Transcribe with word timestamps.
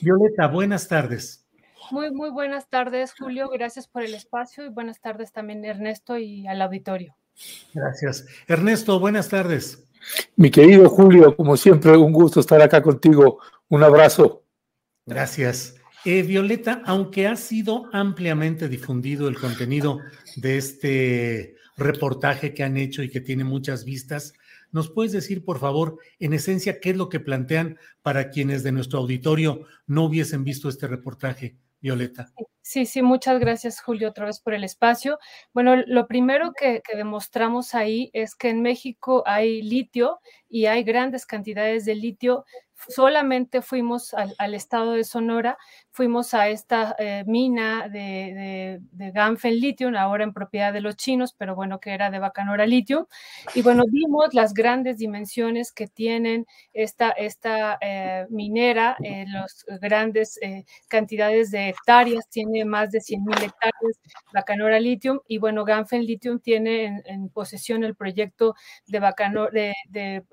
Violeta, 0.00 0.46
buenas 0.46 0.88
tardes. 0.88 1.46
Muy, 1.90 2.10
muy 2.10 2.30
buenas 2.30 2.68
tardes, 2.68 3.12
Julio. 3.18 3.48
Gracias 3.48 3.86
por 3.86 4.02
el 4.02 4.14
espacio 4.14 4.64
y 4.64 4.68
buenas 4.68 5.00
tardes 5.00 5.32
también, 5.32 5.64
Ernesto, 5.64 6.16
y 6.16 6.46
al 6.46 6.62
auditorio. 6.62 7.16
Gracias. 7.74 8.26
Ernesto, 8.46 8.98
buenas 8.98 9.28
tardes. 9.28 9.84
Mi 10.36 10.50
querido 10.50 10.88
Julio, 10.88 11.36
como 11.36 11.56
siempre, 11.56 11.96
un 11.96 12.12
gusto 12.12 12.40
estar 12.40 12.62
acá 12.62 12.82
contigo. 12.82 13.40
Un 13.68 13.82
abrazo. 13.82 14.44
Gracias. 15.04 15.74
Eh, 16.04 16.22
Violeta, 16.22 16.82
aunque 16.86 17.26
ha 17.26 17.36
sido 17.36 17.90
ampliamente 17.92 18.68
difundido 18.68 19.28
el 19.28 19.38
contenido 19.38 19.98
de 20.36 20.56
este 20.56 21.56
reportaje 21.76 22.54
que 22.54 22.62
han 22.62 22.76
hecho 22.76 23.02
y 23.02 23.10
que 23.10 23.20
tiene 23.20 23.44
muchas 23.44 23.84
vistas, 23.84 24.32
¿nos 24.72 24.90
puedes 24.90 25.12
decir, 25.12 25.44
por 25.44 25.58
favor, 25.58 25.98
en 26.18 26.32
esencia, 26.32 26.80
qué 26.80 26.90
es 26.90 26.96
lo 26.96 27.08
que 27.08 27.20
plantean 27.20 27.78
para 28.02 28.30
quienes 28.30 28.62
de 28.62 28.72
nuestro 28.72 28.98
auditorio 29.00 29.64
no 29.86 30.04
hubiesen 30.04 30.44
visto 30.44 30.68
este 30.68 30.86
reportaje, 30.86 31.56
Violeta? 31.80 32.32
Sí, 32.62 32.86
sí, 32.86 33.02
muchas 33.02 33.40
gracias, 33.40 33.80
Julio, 33.80 34.10
otra 34.10 34.26
vez 34.26 34.40
por 34.40 34.54
el 34.54 34.64
espacio. 34.64 35.18
Bueno, 35.52 35.76
lo 35.86 36.06
primero 36.06 36.52
que, 36.52 36.82
que 36.88 36.96
demostramos 36.96 37.74
ahí 37.74 38.10
es 38.12 38.34
que 38.34 38.50
en 38.50 38.62
México 38.62 39.22
hay 39.26 39.62
litio 39.62 40.20
y 40.48 40.66
hay 40.66 40.84
grandes 40.84 41.26
cantidades 41.26 41.84
de 41.84 41.94
litio 41.94 42.44
solamente 42.88 43.62
fuimos 43.62 44.14
al, 44.14 44.54
estado 44.54 44.92
de 44.92 45.04
Sonora, 45.04 45.58
fuimos 45.90 46.34
a 46.34 46.48
esta 46.48 46.94
eh, 46.98 47.24
mina 47.26 47.88
de, 47.88 48.80
de, 48.92 49.10
Ganfen 49.10 49.58
Lithium, 49.58 49.96
ahora 49.96 50.24
en 50.24 50.32
propiedad 50.32 50.72
de 50.72 50.80
los 50.80 50.96
chinos, 50.96 51.34
pero 51.36 51.54
bueno, 51.54 51.80
que 51.80 51.90
era 51.90 52.10
de 52.10 52.18
Bacanora 52.18 52.66
Lithium. 52.66 53.06
Y 53.54 53.62
bueno, 53.62 53.84
vimos 53.90 54.32
las 54.32 54.54
grandes 54.54 54.98
dimensiones 54.98 55.72
que 55.72 55.88
tienen 55.88 56.46
esta, 56.72 57.10
esta 57.10 57.78
eh, 57.80 58.26
minera, 58.30 58.96
eh, 59.02 59.24
las 59.28 59.64
grandes 59.80 60.38
cantidades 60.88 61.50
de 61.50 61.70
hectáreas, 61.70 62.28
tiene 62.30 62.64
más 62.64 62.90
de 62.90 63.00
100 63.00 63.24
mil 63.24 63.36
hectáreas 63.36 64.00
Bacanora 64.32 64.80
Lithium. 64.80 65.20
Y 65.26 65.38
bueno, 65.38 65.64
Ganfen 65.64 66.04
Lithium 66.04 66.40
tiene 66.40 66.84
en, 66.84 67.02
en 67.06 67.28
posesión 67.28 67.84
el 67.84 67.94
proyecto 67.94 68.54
de 68.86 69.00
Bacanora, 69.00 69.50
de, 69.50 69.74
de, 69.88 70.24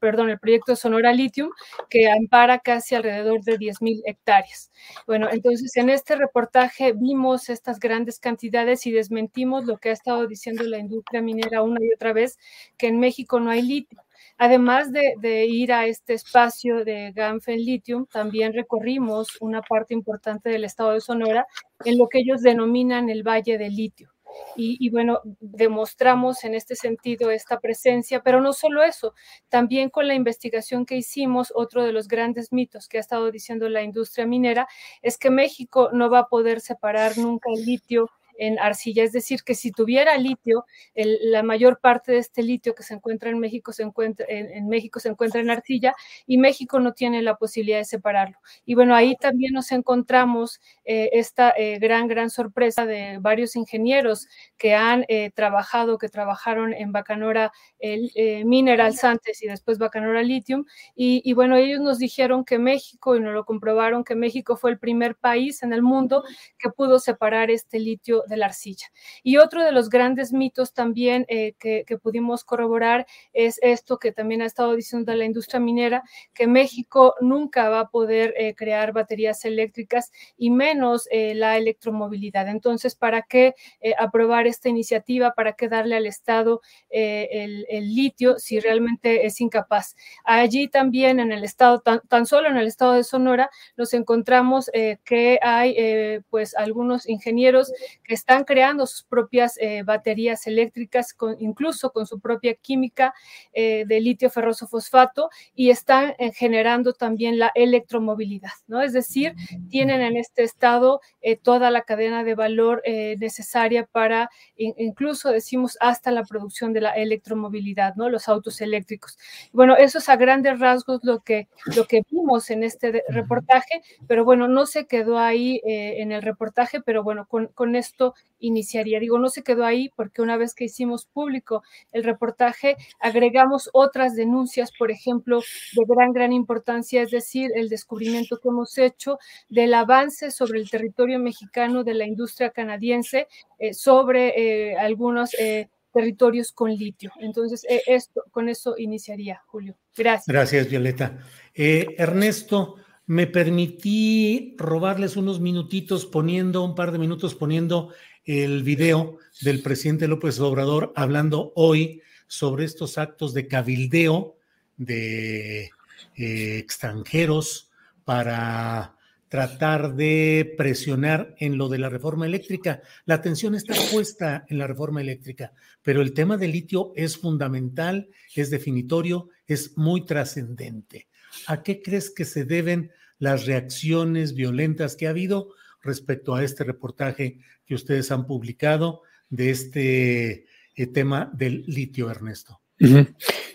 perdón, 0.00 0.30
el 0.30 0.38
proyecto 0.38 0.76
Sonora 0.76 1.12
Lithium, 1.12 1.50
que 1.88 1.95
que 1.96 2.10
ampara 2.10 2.58
casi 2.58 2.94
alrededor 2.94 3.42
de 3.42 3.58
10.000 3.58 4.02
hectáreas. 4.04 4.70
Bueno, 5.06 5.28
entonces 5.30 5.74
en 5.76 5.88
este 5.88 6.14
reportaje 6.14 6.92
vimos 6.92 7.48
estas 7.48 7.78
grandes 7.80 8.18
cantidades 8.18 8.86
y 8.86 8.92
desmentimos 8.92 9.64
lo 9.64 9.78
que 9.78 9.88
ha 9.88 9.92
estado 9.92 10.26
diciendo 10.26 10.62
la 10.64 10.78
industria 10.78 11.22
minera 11.22 11.62
una 11.62 11.82
y 11.82 11.94
otra 11.94 12.12
vez, 12.12 12.38
que 12.76 12.88
en 12.88 13.00
México 13.00 13.40
no 13.40 13.50
hay 13.50 13.62
litio. 13.62 14.02
Además 14.36 14.92
de, 14.92 15.46
ir 15.46 15.72
a 15.72 15.86
este 15.86 16.12
espacio 16.12 16.84
de 16.84 17.12
Ganfen 17.12 17.64
Lithium, 17.64 18.04
también 18.06 18.52
recorrimos 18.52 19.28
una 19.40 19.62
parte 19.62 19.94
importante 19.94 20.50
del 20.50 20.64
estado 20.64 20.92
de 20.92 21.00
Sonora 21.00 21.46
en 21.86 21.96
lo 21.96 22.08
que 22.08 22.18
ellos 22.18 22.42
denominan 22.42 23.08
el 23.08 23.22
Valle 23.22 23.56
del 23.56 23.74
Litio. 23.74 24.15
Y, 24.56 24.76
y, 24.80 24.90
bueno, 24.90 25.20
demostramos 25.40 26.44
en 26.44 26.54
este 26.54 26.76
sentido 26.76 27.30
esta 27.30 27.60
presencia, 27.60 28.22
pero 28.22 28.40
no 28.40 28.52
solo 28.52 28.82
eso, 28.82 29.14
también 29.48 29.90
con 29.90 30.08
la 30.08 30.14
investigación 30.14 30.86
que 30.86 30.96
hicimos, 30.96 31.52
otro 31.54 31.84
de 31.84 31.92
los 31.92 32.08
grandes 32.08 32.52
mitos 32.52 32.88
que 32.88 32.98
ha 32.98 33.00
estado 33.00 33.30
diciendo 33.30 33.68
la 33.68 33.82
industria 33.82 34.26
minera 34.26 34.66
es 35.02 35.18
que 35.18 35.30
México 35.30 35.90
no 35.92 36.10
va 36.10 36.20
a 36.20 36.28
poder 36.28 36.60
separar 36.60 37.18
nunca 37.18 37.50
el 37.54 37.64
litio 37.64 38.10
en 38.38 38.58
arcilla, 38.58 39.04
es 39.04 39.12
decir, 39.12 39.42
que 39.42 39.54
si 39.54 39.70
tuviera 39.72 40.16
litio, 40.18 40.64
el, 40.94 41.18
la 41.30 41.42
mayor 41.42 41.80
parte 41.80 42.12
de 42.12 42.18
este 42.18 42.42
litio 42.42 42.74
que 42.74 42.82
se 42.82 42.94
encuentra 42.94 43.30
en 43.30 43.38
México 43.38 43.72
se 43.72 43.82
encuentra 43.82 44.26
en, 44.28 44.50
en, 44.50 44.68
México 44.68 45.00
se 45.00 45.08
encuentra 45.08 45.40
en 45.40 45.50
arcilla 45.50 45.94
y 46.26 46.38
México 46.38 46.80
no 46.80 46.92
tiene 46.92 47.22
la 47.22 47.36
posibilidad 47.36 47.78
de 47.78 47.84
separarlo. 47.84 48.38
Y 48.64 48.74
bueno, 48.74 48.94
ahí 48.94 49.16
también 49.16 49.52
nos 49.52 49.72
encontramos 49.72 50.60
eh, 50.84 51.10
esta 51.12 51.50
eh, 51.56 51.78
gran, 51.78 52.08
gran 52.08 52.30
sorpresa 52.30 52.86
de 52.86 53.18
varios 53.20 53.56
ingenieros 53.56 54.28
que 54.56 54.74
han 54.74 55.04
eh, 55.08 55.30
trabajado, 55.30 55.98
que 55.98 56.08
trabajaron 56.08 56.72
en 56.72 56.92
Bacanora 56.92 57.52
el, 57.78 58.10
Minerals 58.44 59.04
antes 59.04 59.42
y 59.42 59.46
después 59.46 59.78
Bacanora 59.78 60.22
Lithium. 60.22 60.64
Y, 60.94 61.22
y 61.24 61.32
bueno, 61.32 61.56
ellos 61.56 61.80
nos 61.80 61.98
dijeron 61.98 62.44
que 62.44 62.58
México, 62.58 63.16
y 63.16 63.20
nos 63.20 63.34
lo 63.34 63.44
comprobaron, 63.44 64.04
que 64.04 64.14
México 64.14 64.56
fue 64.56 64.70
el 64.70 64.78
primer 64.78 65.16
país 65.16 65.62
en 65.62 65.72
el 65.72 65.82
mundo 65.82 66.24
que 66.58 66.70
pudo 66.70 66.98
separar 66.98 67.50
este 67.50 67.78
litio 67.78 68.24
de 68.26 68.36
la 68.36 68.46
arcilla. 68.46 68.86
Y 69.22 69.36
otro 69.38 69.64
de 69.64 69.72
los 69.72 69.88
grandes 69.88 70.32
mitos 70.32 70.72
también 70.72 71.24
eh, 71.28 71.54
que, 71.58 71.84
pudimos 72.02 72.44
corroborar 72.44 73.06
es 73.32 73.58
esto 73.62 73.98
que 73.98 74.12
también 74.12 74.42
ha 74.42 74.46
estado 74.46 74.74
diciendo 74.76 75.14
la 75.14 75.24
industria 75.24 75.60
minera, 75.60 76.02
que 76.34 76.46
México 76.46 77.14
nunca 77.20 77.68
va 77.68 77.80
a 77.80 77.88
poder 77.88 78.34
eh, 78.36 78.54
crear 78.54 78.92
baterías 78.92 79.44
eléctricas 79.44 80.12
y 80.36 80.50
menos 80.50 81.08
eh, 81.10 81.34
la 81.34 81.56
electromovilidad. 81.56 82.48
Entonces, 82.48 82.94
¿para 82.94 83.22
qué 83.22 83.54
aprobar 83.98 84.46
esta 84.46 84.68
iniciativa? 84.68 85.32
¿Para 85.34 85.54
qué 85.54 85.68
darle 85.68 85.96
al 85.96 86.06
Estado 86.06 86.60
el, 86.90 87.66
litio 87.94 88.38
si 88.38 88.60
realmente 88.60 89.26
es 89.26 89.40
incapaz? 89.40 89.96
Allí 90.24 90.68
también 90.68 91.20
en 91.20 91.32
el 91.32 91.44
estado, 91.44 91.80
tan, 91.80 92.00
tan 92.08 92.26
solo 92.26 92.48
en 92.48 92.56
el 92.56 92.66
estado 92.66 92.92
de 92.92 93.04
Sonora, 93.04 93.50
nos 93.76 93.94
encontramos 93.94 94.70
que 95.04 95.38
hay 95.42 96.20
pues 96.30 96.54
algunos 96.56 97.08
ingenieros 97.08 97.72
que 98.04 98.14
están 98.16 98.44
creando 98.44 98.86
sus 98.86 99.04
propias 99.04 99.56
eh, 99.58 99.82
baterías 99.82 100.46
eléctricas, 100.46 101.12
con, 101.14 101.36
incluso 101.38 101.92
con 101.92 102.06
su 102.06 102.18
propia 102.18 102.54
química 102.54 103.14
eh, 103.52 103.84
de 103.86 104.00
litio 104.00 104.30
ferroso 104.30 104.66
fosfato, 104.66 105.28
y 105.54 105.70
están 105.70 106.14
eh, 106.18 106.32
generando 106.32 106.92
también 106.92 107.38
la 107.38 107.52
electromovilidad, 107.54 108.52
¿no? 108.66 108.80
Es 108.82 108.92
decir, 108.92 109.34
tienen 109.68 110.00
en 110.00 110.16
este 110.16 110.42
estado 110.42 111.00
toda 111.42 111.70
la 111.70 111.82
cadena 111.82 112.22
de 112.22 112.34
valor 112.34 112.82
necesaria 113.18 113.84
para, 113.84 114.30
in, 114.56 114.74
incluso 114.78 115.30
decimos, 115.30 115.76
hasta 115.80 116.10
la 116.10 116.22
producción 116.22 116.72
de 116.72 116.80
la 116.80 116.92
electromovilidad, 116.92 117.94
¿no? 117.96 118.08
Los 118.08 118.28
autos 118.28 118.60
eléctricos. 118.60 119.18
Bueno, 119.52 119.76
eso 119.76 119.98
es 119.98 120.08
a 120.08 120.16
grandes 120.16 120.58
rasgos 120.60 121.00
lo 121.02 121.20
que, 121.20 121.48
lo 121.74 121.86
que 121.86 122.02
vimos 122.10 122.50
en 122.50 122.62
este 122.62 123.02
reportaje, 123.08 123.82
pero 124.06 124.24
bueno, 124.24 124.48
no 124.48 124.66
se 124.66 124.86
quedó 124.86 125.18
ahí 125.18 125.60
en 125.64 126.12
el 126.12 126.22
reportaje, 126.22 126.80
pero 126.80 127.02
bueno, 127.02 127.26
con, 127.26 127.48
con 127.48 127.74
esto 127.74 128.05
iniciaría. 128.38 129.00
Digo, 129.00 129.18
no 129.18 129.28
se 129.28 129.42
quedó 129.42 129.64
ahí 129.64 129.90
porque 129.96 130.22
una 130.22 130.36
vez 130.36 130.54
que 130.54 130.64
hicimos 130.64 131.06
público 131.06 131.62
el 131.92 132.04
reportaje, 132.04 132.76
agregamos 133.00 133.70
otras 133.72 134.14
denuncias, 134.14 134.70
por 134.78 134.90
ejemplo, 134.90 135.40
de 135.74 135.84
gran, 135.86 136.12
gran 136.12 136.32
importancia, 136.32 137.02
es 137.02 137.10
decir, 137.10 137.50
el 137.54 137.68
descubrimiento 137.68 138.38
que 138.38 138.48
hemos 138.48 138.76
hecho 138.78 139.18
del 139.48 139.74
avance 139.74 140.30
sobre 140.30 140.60
el 140.60 140.70
territorio 140.70 141.18
mexicano 141.18 141.84
de 141.84 141.94
la 141.94 142.06
industria 142.06 142.50
canadiense, 142.50 143.28
eh, 143.58 143.74
sobre 143.74 144.70
eh, 144.70 144.76
algunos 144.76 145.34
eh, 145.34 145.68
territorios 145.92 146.52
con 146.52 146.74
litio. 146.74 147.10
Entonces, 147.20 147.64
esto, 147.86 148.22
con 148.30 148.48
eso 148.48 148.74
iniciaría, 148.76 149.42
Julio. 149.46 149.76
Gracias. 149.96 150.26
Gracias, 150.26 150.68
Violeta. 150.68 151.18
Ernesto, 151.54 152.76
me 153.06 153.26
permití 153.26 154.54
robarles 154.58 155.16
unos 155.16 155.40
minutitos 155.40 156.06
poniendo, 156.06 156.64
un 156.64 156.74
par 156.74 156.90
de 156.92 156.98
minutos 156.98 157.34
poniendo 157.34 157.92
el 158.24 158.64
video 158.64 159.18
del 159.42 159.62
presidente 159.62 160.08
López 160.08 160.40
Obrador 160.40 160.92
hablando 160.96 161.52
hoy 161.54 162.02
sobre 162.26 162.64
estos 162.64 162.98
actos 162.98 163.32
de 163.32 163.46
cabildeo 163.46 164.36
de 164.76 165.70
eh, 166.16 166.58
extranjeros 166.58 167.70
para 168.04 168.96
tratar 169.28 169.94
de 169.94 170.54
presionar 170.56 171.34
en 171.38 171.58
lo 171.58 171.68
de 171.68 171.78
la 171.78 171.88
reforma 171.88 172.26
eléctrica. 172.26 172.82
La 173.04 173.14
atención 173.14 173.54
está 173.54 173.74
puesta 173.92 174.44
en 174.48 174.58
la 174.58 174.66
reforma 174.66 175.00
eléctrica, 175.00 175.52
pero 175.82 176.02
el 176.02 176.12
tema 176.12 176.36
del 176.36 176.52
litio 176.52 176.92
es 176.96 177.16
fundamental, 177.16 178.08
es 178.34 178.50
definitorio, 178.50 179.28
es 179.46 179.76
muy 179.76 180.04
trascendente. 180.04 181.08
¿A 181.46 181.62
qué 181.62 181.80
crees 181.82 182.10
que 182.10 182.24
se 182.24 182.44
deben 182.44 182.90
las 183.18 183.46
reacciones 183.46 184.34
violentas 184.34 184.96
que 184.96 185.06
ha 185.06 185.10
habido 185.10 185.50
respecto 185.82 186.34
a 186.34 186.44
este 186.44 186.64
reportaje 186.64 187.40
que 187.64 187.74
ustedes 187.74 188.10
han 188.10 188.26
publicado 188.26 189.02
de 189.28 189.50
este 189.50 190.46
eh, 190.74 190.86
tema 190.88 191.30
del 191.34 191.64
litio, 191.66 192.10
Ernesto? 192.10 192.60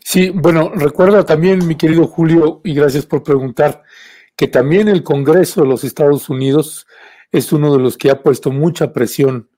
Sí, 0.04 0.30
bueno, 0.30 0.72
recuerda 0.74 1.24
también, 1.24 1.68
mi 1.68 1.76
querido 1.76 2.08
Julio, 2.08 2.62
y 2.64 2.74
gracias 2.74 3.06
por 3.06 3.24
preguntar, 3.24 3.84
que 4.36 4.48
también 4.48 4.88
el 4.88 5.04
Congreso 5.04 5.62
de 5.62 5.68
los 5.68 5.84
Estados 5.84 6.30
Unidos 6.30 6.88
es 7.32 7.54
uno 7.54 7.72
de 7.72 7.80
los 7.80 7.98
que 7.98 8.10
ha 8.10 8.24
puesto 8.24 8.52
mucha 8.52 8.92
presión 8.92 9.50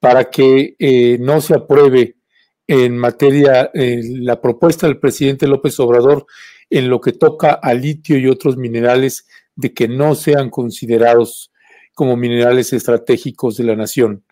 para 0.00 0.30
que 0.30 0.76
eh, 0.78 1.18
no 1.18 1.40
se 1.40 1.54
apruebe 1.54 2.17
en 2.68 2.98
materia 2.98 3.70
eh, 3.72 4.02
la 4.04 4.40
propuesta 4.40 4.86
del 4.86 4.98
presidente 4.98 5.48
López 5.48 5.80
Obrador 5.80 6.26
en 6.68 6.90
lo 6.90 7.00
que 7.00 7.12
toca 7.12 7.52
a 7.52 7.72
litio 7.72 8.18
y 8.18 8.28
otros 8.28 8.58
minerales 8.58 9.26
de 9.56 9.72
que 9.72 9.88
no 9.88 10.14
sean 10.14 10.50
considerados 10.50 11.50
como 11.94 12.16
minerales 12.16 12.74
estratégicos 12.74 13.56
de 13.56 13.64
la 13.64 13.74
nación. 13.74 14.22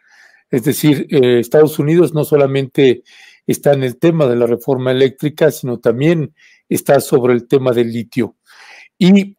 Es 0.51 0.65
decir, 0.65 1.07
eh, 1.11 1.41
Estados 1.41 1.79
Unidos 1.79 2.13
no 2.13 2.25
solamente 2.25 3.03
está 3.47 3.73
en 3.73 3.83
el 3.83 3.97
tema 3.97 4.27
de 4.27 4.37
la 4.37 4.47
reforma 4.47 4.93
eléctrica, 4.93 5.51
sino 5.51 5.81
también 5.81 6.35
está 6.69 7.01
sobre 7.01 7.33
el 7.33 7.49
tema 7.49 7.73
del 7.73 7.91
litio. 7.91 8.37
Y 8.99 9.37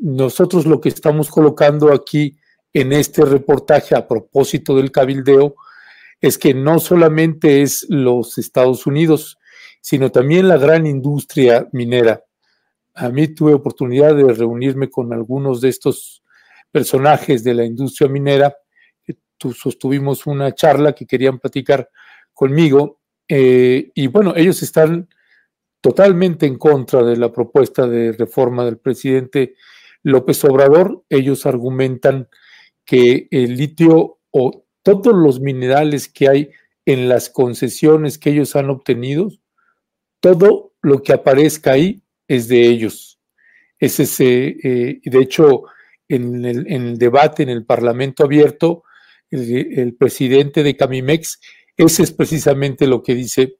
nosotros 0.00 0.66
lo 0.66 0.80
que 0.80 0.88
estamos 0.88 1.30
colocando 1.30 1.92
aquí 1.92 2.36
en 2.72 2.92
este 2.92 3.24
reportaje 3.24 3.94
a 3.94 4.06
propósito 4.08 4.76
del 4.76 4.90
cabildeo 4.90 5.54
es 6.24 6.38
que 6.38 6.54
no 6.54 6.78
solamente 6.78 7.60
es 7.60 7.84
los 7.90 8.38
Estados 8.38 8.86
Unidos, 8.86 9.36
sino 9.82 10.10
también 10.10 10.48
la 10.48 10.56
gran 10.56 10.86
industria 10.86 11.68
minera. 11.72 12.24
A 12.94 13.10
mí 13.10 13.28
tuve 13.28 13.52
oportunidad 13.52 14.16
de 14.16 14.32
reunirme 14.32 14.88
con 14.88 15.12
algunos 15.12 15.60
de 15.60 15.68
estos 15.68 16.22
personajes 16.70 17.44
de 17.44 17.52
la 17.52 17.66
industria 17.66 18.08
minera. 18.08 18.56
Sostuvimos 19.38 20.26
una 20.26 20.54
charla 20.54 20.94
que 20.94 21.04
querían 21.04 21.38
platicar 21.38 21.90
conmigo 22.32 23.02
eh, 23.28 23.90
y 23.94 24.06
bueno, 24.06 24.32
ellos 24.34 24.62
están 24.62 25.06
totalmente 25.82 26.46
en 26.46 26.56
contra 26.56 27.02
de 27.02 27.18
la 27.18 27.30
propuesta 27.30 27.86
de 27.86 28.12
reforma 28.12 28.64
del 28.64 28.78
presidente 28.78 29.56
López 30.02 30.42
Obrador. 30.46 31.04
Ellos 31.10 31.44
argumentan 31.44 32.28
que 32.82 33.28
el 33.30 33.58
litio 33.58 34.20
o 34.30 34.63
todos 34.84 35.12
los 35.12 35.40
minerales 35.40 36.08
que 36.08 36.28
hay 36.28 36.50
en 36.86 37.08
las 37.08 37.28
concesiones 37.28 38.18
que 38.18 38.30
ellos 38.30 38.54
han 38.54 38.70
obtenido, 38.70 39.32
todo 40.20 40.74
lo 40.80 41.02
que 41.02 41.12
aparezca 41.12 41.72
ahí 41.72 42.00
es 42.28 42.46
de 42.46 42.68
ellos. 42.68 43.18
Es 43.80 43.98
ese, 43.98 44.56
eh, 44.62 45.00
de 45.02 45.18
hecho, 45.18 45.64
en 46.08 46.44
el, 46.44 46.98
debate 46.98 47.42
en 47.42 47.48
el 47.48 47.64
Parlamento 47.64 48.22
abierto, 48.22 48.84
el 49.30 49.96
presidente 49.98 50.62
de 50.62 50.76
Camimex 50.76 51.40
ese 51.76 52.04
es 52.04 52.12
precisamente 52.12 52.86
lo 52.86 53.02
que 53.02 53.14
dice 53.14 53.56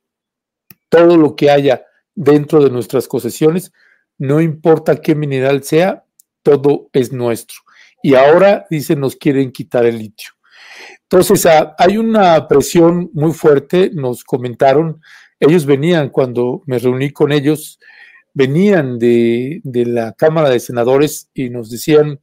todo 0.88 1.16
lo 1.16 1.34
que 1.34 1.50
haya 1.50 1.84
dentro 2.14 2.62
de 2.62 2.70
nuestras 2.70 3.08
concesiones, 3.08 3.72
no 4.18 4.40
importa 4.40 5.00
qué 5.00 5.16
mineral 5.16 5.64
sea, 5.64 6.04
todo 6.42 6.88
es 6.92 7.12
nuestro. 7.12 7.56
Y 8.02 8.14
ahora, 8.14 8.66
dice, 8.70 8.94
nos 8.94 9.16
quieren 9.16 9.50
quitar 9.50 9.86
el 9.86 9.98
litio. 9.98 10.30
Entonces, 11.10 11.46
ah, 11.46 11.74
hay 11.78 11.96
una 11.96 12.48
presión 12.48 13.10
muy 13.12 13.32
fuerte, 13.32 13.90
nos 13.92 14.24
comentaron, 14.24 15.00
ellos 15.38 15.66
venían 15.66 16.08
cuando 16.08 16.62
me 16.66 16.78
reuní 16.78 17.10
con 17.10 17.32
ellos, 17.32 17.78
venían 18.32 18.98
de, 18.98 19.60
la 19.64 20.12
Cámara 20.12 20.48
de 20.48 20.60
Senadores 20.60 21.30
y 21.34 21.50
nos 21.50 21.70
decían, 21.70 22.20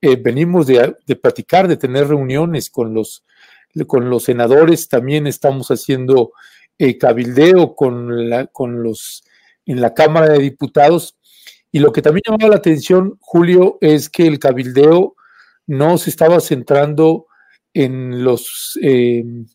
eh, 0.00 0.16
venimos 0.16 0.66
de, 0.66 0.94
de, 1.06 1.16
platicar, 1.16 1.68
de 1.68 1.76
tener 1.76 2.08
reuniones 2.08 2.70
con 2.70 2.92
los 2.92 3.24
con 3.84 4.08
los 4.08 4.24
senadores, 4.24 4.88
también 4.88 5.26
estamos 5.26 5.68
haciendo 5.68 6.32
eh, 6.78 6.96
cabildeo 6.96 7.74
con, 7.74 8.30
la, 8.30 8.46
con 8.46 8.82
los 8.82 9.24
en 9.66 9.80
la 9.80 9.92
Cámara 9.94 10.32
de 10.32 10.38
Diputados. 10.38 11.16
Y 11.72 11.80
lo 11.80 11.92
que 11.92 12.00
también 12.00 12.22
llamaba 12.26 12.50
la 12.50 12.56
atención, 12.56 13.18
Julio, 13.20 13.76
es 13.80 14.08
que 14.08 14.26
el 14.26 14.38
cabildeo 14.38 15.16
no 15.66 15.98
se 15.98 16.10
estaba 16.10 16.40
centrando 16.40 17.26
en 17.76 18.24
los, 18.24 18.78
em, 18.80 19.46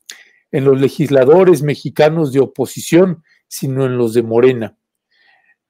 en 0.52 0.64
los 0.64 0.80
legisladores 0.80 1.64
mexicanos 1.64 2.32
de 2.32 2.40
oposición, 2.40 3.24
sino 3.48 3.84
en 3.88 3.98
los 3.98 4.14
de 4.14 4.22
Morena. 4.22 4.78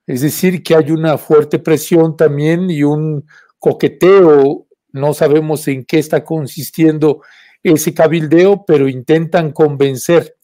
Es 0.05 0.19
decir, 0.19 0.61
que 0.61 0.75
hay 0.75 0.91
una 0.91 1.17
fuerte 1.17 1.59
presión 1.59 2.17
también 2.17 2.69
y 2.69 2.83
un 2.83 3.25
coqueteo, 3.57 4.67
no 4.91 5.13
sabemos 5.13 5.65
en 5.69 5.85
qué 5.85 5.99
está 5.99 6.25
consistiendo 6.25 7.21
ese 7.63 7.93
cabildeo, 7.93 8.65
pero 8.65 8.89
intentan 8.89 9.53
convencer 9.53 10.35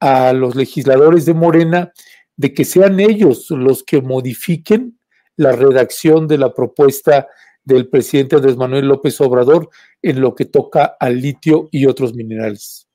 a 0.00 0.32
los 0.32 0.54
legisladores 0.54 1.26
de 1.26 1.34
Morena 1.34 1.92
de 2.34 2.54
que 2.54 2.64
sean 2.64 2.98
ellos 2.98 3.50
los 3.50 3.82
que 3.82 4.00
modifiquen 4.00 4.98
la 5.36 5.52
redacción 5.52 6.26
de 6.28 6.38
la 6.38 6.54
propuesta 6.54 7.28
del 7.64 7.88
presidente 7.88 8.36
Andrés 8.36 8.56
Manuel 8.56 8.86
López 8.86 9.20
Obrador 9.20 9.70
en 10.00 10.20
lo 10.20 10.34
que 10.34 10.44
toca 10.44 10.96
al 10.98 11.20
litio 11.20 11.68
y 11.70 11.86
otros 11.86 12.14
minerales. 12.14 12.88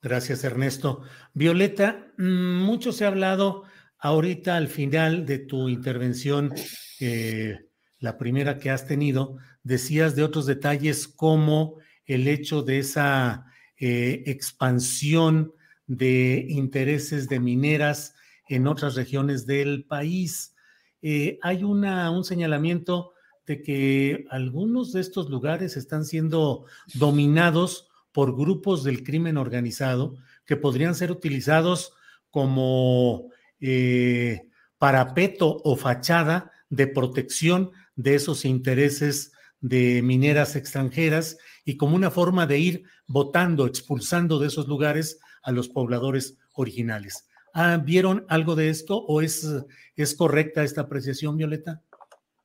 Gracias, 0.00 0.42
Ernesto. 0.42 1.02
Violeta, 1.32 2.12
mm, 2.18 2.56
mucho 2.64 2.92
se 2.92 3.04
ha 3.04 3.08
hablado 3.08 3.64
ahorita 3.98 4.56
al 4.56 4.66
final 4.66 5.24
de 5.26 5.38
tu 5.38 5.68
intervención, 5.68 6.52
eh, 6.98 7.60
la 8.00 8.18
primera 8.18 8.58
que 8.58 8.70
has 8.70 8.88
tenido, 8.88 9.36
decías 9.62 10.16
de 10.16 10.24
otros 10.24 10.46
detalles 10.46 11.06
como 11.06 11.78
el 12.04 12.26
hecho 12.26 12.62
de 12.62 12.80
esa 12.80 13.46
eh, 13.78 14.24
expansión 14.26 15.52
de 15.86 16.46
intereses 16.48 17.28
de 17.28 17.38
mineras 17.38 18.14
en 18.48 18.66
otras 18.66 18.96
regiones 18.96 19.46
del 19.46 19.84
país. 19.84 20.56
Eh, 21.00 21.38
hay 21.42 21.62
una, 21.62 22.10
un 22.10 22.24
señalamiento 22.24 23.12
de 23.46 23.62
que 23.62 24.24
algunos 24.30 24.92
de 24.92 25.00
estos 25.00 25.28
lugares 25.28 25.76
están 25.76 26.04
siendo 26.04 26.64
dominados 26.94 27.88
por 28.12 28.36
grupos 28.36 28.84
del 28.84 29.02
crimen 29.02 29.36
organizado 29.36 30.14
que 30.44 30.56
podrían 30.56 30.94
ser 30.94 31.10
utilizados 31.10 31.92
como 32.30 33.30
eh, 33.60 34.48
parapeto 34.78 35.60
o 35.64 35.76
fachada 35.76 36.50
de 36.68 36.86
protección 36.86 37.70
de 37.96 38.14
esos 38.14 38.44
intereses 38.44 39.32
de 39.60 40.02
mineras 40.02 40.56
extranjeras 40.56 41.38
y 41.64 41.76
como 41.76 41.94
una 41.94 42.10
forma 42.10 42.46
de 42.46 42.58
ir 42.58 42.84
votando, 43.06 43.66
expulsando 43.66 44.38
de 44.38 44.48
esos 44.48 44.66
lugares 44.68 45.20
a 45.42 45.52
los 45.52 45.68
pobladores 45.68 46.38
originales. 46.54 47.26
Ah, 47.54 47.80
¿Vieron 47.84 48.24
algo 48.28 48.56
de 48.56 48.70
esto 48.70 48.96
o 48.96 49.20
es, 49.20 49.46
es 49.94 50.16
correcta 50.16 50.64
esta 50.64 50.82
apreciación, 50.82 51.36
Violeta? 51.36 51.82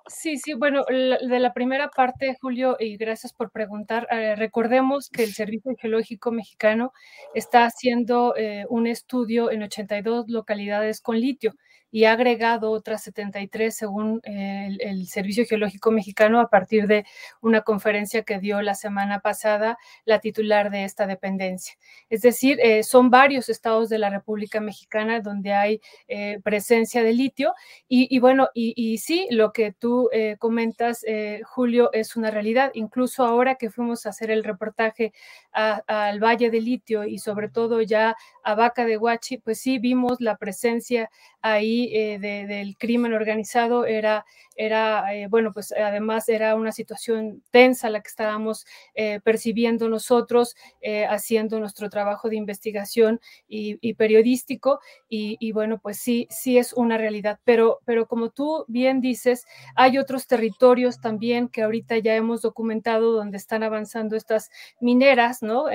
Sí, 0.09 0.37
sí, 0.37 0.53
bueno, 0.53 0.85
de 0.87 1.39
la 1.39 1.53
primera 1.53 1.89
parte, 1.89 2.37
Julio, 2.39 2.77
y 2.79 2.95
gracias 2.95 3.33
por 3.33 3.51
preguntar, 3.51 4.07
eh, 4.09 4.37
recordemos 4.37 5.09
que 5.09 5.23
el 5.23 5.33
Servicio 5.33 5.75
Geológico 5.77 6.31
Mexicano 6.31 6.93
está 7.33 7.65
haciendo 7.65 8.33
eh, 8.37 8.65
un 8.69 8.87
estudio 8.87 9.51
en 9.51 9.63
82 9.63 10.29
localidades 10.29 11.01
con 11.01 11.19
litio 11.19 11.55
y 11.91 12.03
ha 12.03 12.13
agregado 12.13 12.71
otras 12.71 13.03
73 13.03 13.75
según 13.75 14.21
el, 14.23 15.07
Servicio 15.07 15.45
Geológico 15.45 15.91
Mexicano 15.91 16.39
a 16.39 16.49
partir 16.49 16.87
de 16.87 17.05
una 17.41 17.61
conferencia 17.61 18.23
que 18.23 18.39
dio 18.39 18.61
la 18.61 18.75
semana 18.75 19.19
pasada 19.19 19.77
la 20.05 20.19
titular 20.19 20.69
de 20.69 20.83
esta 20.83 21.07
dependencia. 21.07 21.75
Es 22.09 22.21
decir, 22.21 22.59
eh, 22.61 22.83
son 22.83 23.09
varios 23.09 23.49
estados 23.49 23.89
de 23.89 23.99
la 23.99 24.09
República 24.09 24.59
Mexicana 24.59 25.21
donde 25.21 25.53
hay 25.53 25.81
eh, 26.07 26.39
presencia 26.43 27.03
de 27.03 27.13
litio 27.13 27.53
y, 27.87 28.19
bueno, 28.19 28.49
y, 28.53 28.97
sí, 28.97 29.27
lo 29.31 29.53
que 29.53 29.71
tú 29.71 30.09
eh, 30.11 30.35
comentas, 30.39 31.05
Julio, 31.45 31.89
es 31.93 32.15
una 32.15 32.31
realidad. 32.31 32.71
Incluso 32.73 33.23
ahora 33.25 33.55
que 33.55 33.69
fuimos 33.69 34.05
a 34.05 34.09
hacer 34.09 34.31
el 34.31 34.43
reportaje 34.43 35.13
al 35.51 36.19
Valle 36.19 36.49
de 36.49 36.61
Litio 36.61 37.05
y 37.05 37.19
sobre 37.19 37.49
todo 37.49 37.81
ya 37.81 38.15
a 38.43 38.55
Vaca 38.55 38.85
de 38.85 38.97
Huachi, 38.97 39.37
pues 39.37 39.59
sí 39.59 39.79
vimos 39.79 40.19
la 40.19 40.37
presencia 40.37 41.09
ahí 41.41 41.76
ahí 41.77 42.17
del 42.17 42.77
crimen 42.77 43.13
organizado 43.13 43.85
era 43.85 44.25
era, 44.57 45.13
eh, 45.15 45.27
bueno, 45.27 45.53
pues 45.53 45.71
además 45.71 46.27
era 46.27 46.55
una 46.55 46.71
situación 46.71 47.43
tensa 47.51 47.89
la 47.89 48.01
que 48.01 48.09
estábamos 48.09 48.65
eh, 48.95 49.19
percibiendo 49.23 49.87
nosotros, 49.87 50.55
eh, 50.81 51.05
haciendo 51.05 51.59
nuestro 51.59 51.89
trabajo 51.89 52.27
de 52.27 52.35
investigación 52.35 53.21
y, 53.47 53.77
periodístico, 53.93 54.79
y, 55.07 55.51
bueno, 55.51 55.79
pues 55.79 55.99
sí, 55.99 56.27
sí 56.29 56.57
es 56.57 56.73
una 56.73 56.97
realidad, 56.97 57.39
pero, 57.43 57.79
pero 57.85 58.07
como 58.07 58.29
tú 58.29 58.65
bien 58.67 58.99
dices, 58.99 59.45
hay 59.75 59.97
otros 59.97 60.27
territorios 60.27 60.99
también 60.99 61.47
que 61.47 61.61
ahorita 61.61 61.97
ya 61.99 62.15
hemos 62.15 62.41
documentado 62.41 63.13
donde 63.13 63.37
están 63.37 63.63
avanzando 63.63 64.15
estas 64.15 64.49
mineras, 64.79 65.41
¿no? 65.43 65.65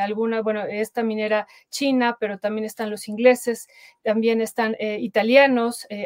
alguna, 0.00 0.40
bueno, 0.42 0.62
esta 0.64 1.02
minera 1.02 1.46
china, 1.70 2.16
pero 2.18 2.38
también 2.38 2.64
están 2.64 2.90
los 2.90 3.08
ingleses, 3.08 3.68
también 4.02 4.40
están 4.40 4.76
italianos, 4.78 5.41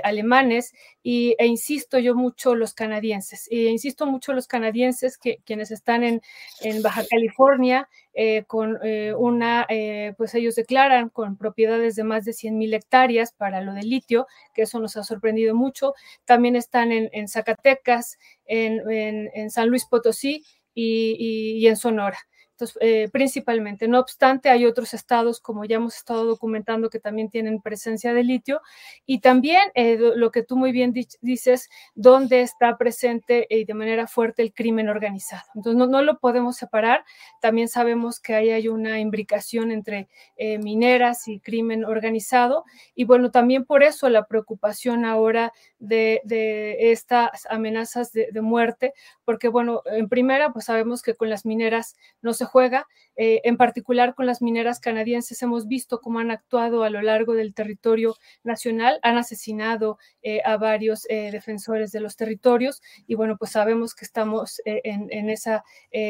alemanes, 0.02 0.72
y, 1.02 1.36
e 1.38 1.46
insisto, 1.46 1.98
yo 1.98 2.14
mucho 2.14 2.54
los 2.54 2.74
canadienses. 2.74 3.48
E 3.50 3.64
insisto 3.64 4.06
mucho 4.06 4.32
los 4.32 4.46
canadienses 4.46 5.18
que 5.18 5.38
quienes 5.44 5.70
están 5.70 6.04
en, 6.04 6.22
en 6.60 6.82
Baja 6.82 7.04
California 7.08 7.88
eh, 8.18 8.44
con 8.46 8.78
eh, 8.82 9.12
una, 9.14 9.66
eh, 9.68 10.14
pues 10.16 10.34
ellos 10.34 10.54
declaran 10.54 11.10
con 11.10 11.36
propiedades 11.36 11.96
de 11.96 12.04
más 12.04 12.24
de 12.24 12.32
100 12.32 12.56
mil 12.56 12.72
hectáreas 12.72 13.32
para 13.32 13.60
lo 13.60 13.74
de 13.74 13.82
litio, 13.82 14.26
que 14.54 14.62
eso 14.62 14.80
nos 14.80 14.96
ha 14.96 15.04
sorprendido 15.04 15.54
mucho. 15.54 15.92
También 16.24 16.56
están 16.56 16.92
en, 16.92 17.28
Zacatecas, 17.28 18.18
en, 18.46 18.80
en, 18.90 19.50
San 19.50 19.68
Luis 19.68 19.84
Potosí 19.84 20.44
y 20.74 21.66
en 21.66 21.76
Sonora. 21.76 22.18
Entonces, 22.56 22.78
eh, 22.80 23.10
principalmente. 23.12 23.86
No 23.86 24.00
obstante, 24.00 24.48
hay 24.48 24.64
otros 24.64 24.94
estados, 24.94 25.40
como 25.40 25.66
ya 25.66 25.76
hemos 25.76 25.96
estado 25.96 26.24
documentando, 26.24 26.88
que 26.88 26.98
también 26.98 27.28
tienen 27.28 27.60
presencia 27.60 28.14
de 28.14 28.24
litio. 28.24 28.62
Y 29.04 29.20
también 29.20 29.60
eh, 29.74 29.98
lo 29.98 30.30
que 30.30 30.42
tú 30.42 30.56
muy 30.56 30.72
bien 30.72 30.94
dices, 31.20 31.68
dónde 31.94 32.40
está 32.40 32.78
presente 32.78 33.46
y 33.50 33.66
de 33.66 33.74
manera 33.74 34.06
fuerte 34.06 34.42
el 34.42 34.54
crimen 34.54 34.88
organizado. 34.88 35.42
Entonces, 35.54 35.76
no, 35.76 35.86
no 35.86 36.00
lo 36.00 36.18
podemos 36.18 36.56
separar. 36.56 37.04
También 37.42 37.68
sabemos 37.68 38.20
que 38.20 38.34
ahí 38.34 38.48
hay 38.48 38.68
una 38.68 39.00
imbricación 39.00 39.70
entre 39.70 40.08
eh, 40.38 40.56
mineras 40.56 41.28
y 41.28 41.40
crimen 41.40 41.84
organizado. 41.84 42.64
Y 42.94 43.04
bueno, 43.04 43.30
también 43.30 43.66
por 43.66 43.82
eso 43.82 44.08
la 44.08 44.24
preocupación 44.24 45.04
ahora 45.04 45.52
de, 45.78 46.22
de 46.24 46.90
estas 46.92 47.46
amenazas 47.50 48.12
de, 48.12 48.28
de 48.32 48.40
muerte, 48.40 48.94
porque 49.26 49.48
bueno, 49.48 49.82
en 49.84 50.08
primera, 50.08 50.54
pues 50.54 50.64
sabemos 50.64 51.02
que 51.02 51.14
con 51.14 51.28
las 51.28 51.44
mineras 51.44 51.96
no 52.22 52.32
se 52.32 52.45
juega. 52.46 52.86
Eh, 53.18 53.40
en 53.44 53.56
particular 53.56 54.14
con 54.14 54.26
las 54.26 54.42
mineras 54.42 54.78
canadienses 54.78 55.40
hemos 55.42 55.66
visto 55.66 56.00
cómo 56.00 56.18
han 56.18 56.30
actuado 56.30 56.82
a 56.82 56.90
lo 56.90 57.00
largo 57.00 57.32
del 57.32 57.54
territorio 57.54 58.14
nacional, 58.44 58.98
han 59.02 59.16
asesinado 59.16 59.98
eh, 60.22 60.42
a 60.44 60.58
varios 60.58 61.06
eh, 61.08 61.30
defensores 61.32 61.92
de 61.92 62.00
los 62.00 62.16
territorios 62.16 62.82
y 63.06 63.14
bueno, 63.14 63.38
pues 63.38 63.52
sabemos 63.52 63.94
que 63.94 64.04
estamos 64.04 64.60
en, 64.64 65.30
esa 65.30 65.64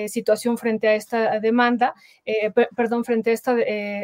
situación 0.09 0.59
frente 0.59 0.89
a 0.89 0.95
esta 0.95 1.39
demanda, 1.41 1.95
perdón, 2.75 3.05
frente 3.05 3.31
a 3.31 3.35
esta 3.35 3.57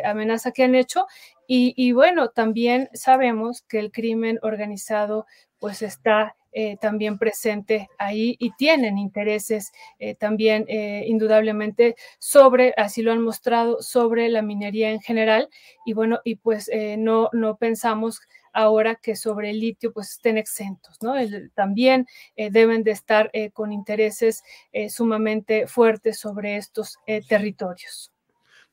amenaza 0.05 0.53
que 0.53 0.62
han 0.62 0.75
hecho 0.75 1.07
y, 1.47 1.75
y 1.77 1.93
bueno, 1.93 2.29
también 2.29 2.89
sabemos 2.93 3.62
que 3.62 3.79
el 3.79 3.91
crimen 3.91 4.39
organizado 4.43 5.27
pues 5.59 5.83
está 5.83 6.37
eh, 6.54 6.76
también 6.80 7.18
presente 7.18 7.88
ahí 7.97 8.37
y 8.38 8.52
tienen 8.56 8.99
intereses 8.99 9.73
eh, 9.99 10.14
también 10.14 10.66
eh, 10.68 11.04
indudablemente 11.06 11.97
sobre, 12.18 12.75
así 12.76 13.00
lo 13.00 13.11
han 13.11 13.23
mostrado, 13.23 13.80
sobre 13.80 14.28
la 14.28 14.42
minería 14.42 14.90
en 14.90 15.00
general. 15.00 15.49
Y 15.87 15.94
bueno, 15.94 16.21
y 16.25 16.37
pues 16.37 16.71
no, 16.99 17.30
no 17.32 17.56
pensamos 17.56 18.21
ahora 18.52 18.97
que 18.97 19.16
sobre 19.16 19.50
el 19.50 19.61
litio 19.61 19.92
pues 19.92 20.11
estén 20.11 20.37
exentos, 20.37 20.99
¿no? 21.00 21.14
también 21.54 22.06
deben 22.37 22.82
de 22.82 22.90
estar 22.90 23.30
con 23.54 23.73
intereses 23.73 24.42
sumamente 24.88 25.66
fuertes 25.66 26.18
sobre 26.18 26.56
estos 26.56 26.99
territorios. 27.28 28.12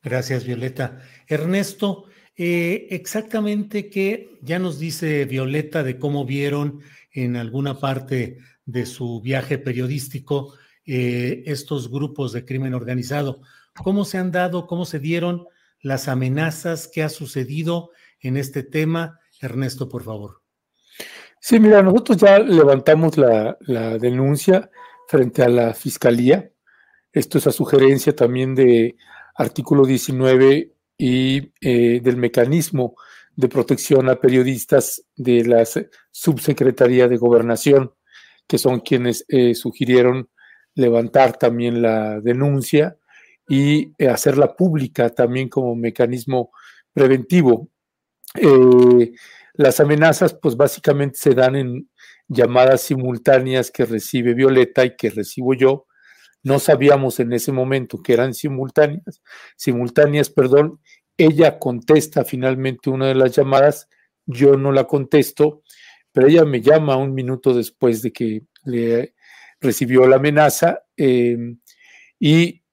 Gracias, 0.03 0.45
Violeta. 0.45 1.01
Ernesto, 1.27 2.05
exactamente 2.39 3.89
qué 3.89 4.39
ya 4.41 4.59
nos 4.59 4.79
dice 4.79 5.25
Violeta 5.25 5.83
de 5.83 5.99
cómo 5.99 6.25
vieron 6.25 6.79
en 7.11 7.35
alguna 7.35 7.79
parte 7.79 8.37
de 8.65 8.85
su 8.85 9.19
viaje 9.21 9.57
periodístico 9.57 10.53
eh, 10.85 11.43
estos 11.45 11.91
grupos 11.91 12.31
de 12.31 12.45
crimen 12.45 12.73
organizado. 12.73 13.41
¿Cómo 13.83 14.05
se 14.05 14.17
han 14.17 14.31
dado, 14.31 14.67
cómo 14.67 14.85
se 14.85 14.99
dieron 14.99 15.47
las 15.81 16.07
amenazas? 16.07 16.87
¿Qué 16.87 17.03
ha 17.03 17.09
sucedido 17.09 17.91
en 18.21 18.37
este 18.37 18.63
tema? 18.63 19.19
Ernesto, 19.41 19.89
por 19.89 20.03
favor. 20.03 20.41
Sí, 21.41 21.59
mira, 21.59 21.81
nosotros 21.81 22.17
ya 22.17 22.39
levantamos 22.39 23.17
la, 23.17 23.57
denuncia 23.99 24.69
frente 25.07 25.43
a 25.43 25.49
la 25.49 25.73
Fiscalía. 25.73 26.51
Esto 27.11 27.37
es 27.37 27.47
a 27.47 27.51
sugerencia 27.51 28.15
también 28.15 28.55
de 28.55 28.95
artículo 29.35 29.85
19 29.85 30.73
y 30.99 31.53
eh, 31.61 32.01
del 32.03 32.17
mecanismo 32.17 32.95
de 33.35 33.47
protección 33.47 34.09
a 34.09 34.19
periodistas 34.19 35.01
de 35.15 35.45
la 35.45 35.63
Subsecretaría 36.11 37.07
de 37.07 37.17
Gobernación, 37.17 37.93
que 38.45 38.57
son 38.57 38.81
quienes 38.81 39.23
eh, 39.29 39.55
sugirieron 39.55 40.29
levantar 40.75 41.37
también 41.37 41.81
la 41.81 42.19
denuncia 42.19 42.97
y 43.47 43.93
eh, 43.97 44.09
hacerla 44.09 44.55
pública 44.55 45.09
también 45.09 45.49
como 45.49 45.75
mecanismo 45.75 46.51
preventivo. 46.93 47.69
Eh, 48.35 49.13
las 49.53 49.79
amenazas, 49.79 50.33
pues 50.33 50.55
básicamente 50.55 51.17
se 51.17 51.33
dan 51.33 51.55
en 51.55 51.89
llamadas 52.27 52.81
simultáneas 52.81 53.71
que 53.71 53.85
recibe 53.85 54.33
Violeta 54.33 54.85
y 54.85 54.95
que 54.95 55.09
recibo 55.09 55.53
yo. 55.53 55.87
No 56.43 56.59
sabíamos 56.59 57.19
en 57.19 57.33
ese 57.33 57.51
momento 57.51 58.01
que 58.01 58.13
eran 58.13 58.33
simultáneas, 58.33 59.21
simultáneas, 59.55 60.29
perdón, 60.29 60.79
ella 61.17 61.59
contesta 61.59 62.23
finalmente 62.23 62.89
una 62.89 63.07
de 63.07 63.15
las 63.15 63.35
llamadas, 63.35 63.89
yo 64.25 64.55
no 64.55 64.71
la 64.71 64.85
contesto, 64.85 65.63
pero 66.11 66.27
ella 66.27 66.45
me 66.45 66.61
llama 66.61 66.95
un 66.95 67.13
minuto 67.13 67.53
después 67.53 68.01
de 68.01 68.13
que 68.13 68.43
le 68.63 69.15
recibió 69.59 70.07
la 70.07 70.15
amenaza 70.15 70.83
em, 70.95 71.59
y 72.19 72.63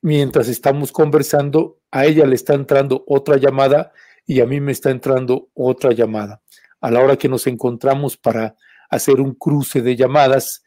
mientras 0.00 0.48
estamos 0.48 0.90
conversando, 0.90 1.80
a 1.90 2.06
ella 2.06 2.26
le 2.26 2.34
está 2.34 2.54
entrando 2.54 3.04
otra 3.06 3.36
llamada 3.36 3.92
y 4.26 4.40
a 4.40 4.46
mí 4.46 4.60
me 4.60 4.72
está 4.72 4.90
entrando 4.90 5.50
otra 5.54 5.92
llamada. 5.92 6.42
A 6.80 6.90
la 6.90 7.00
hora 7.00 7.16
que 7.16 7.28
nos 7.28 7.46
encontramos 7.46 8.16
para 8.16 8.56
hacer 8.90 9.20
un 9.20 9.34
cruce 9.34 9.82
de 9.82 9.96
llamadas, 9.96 10.64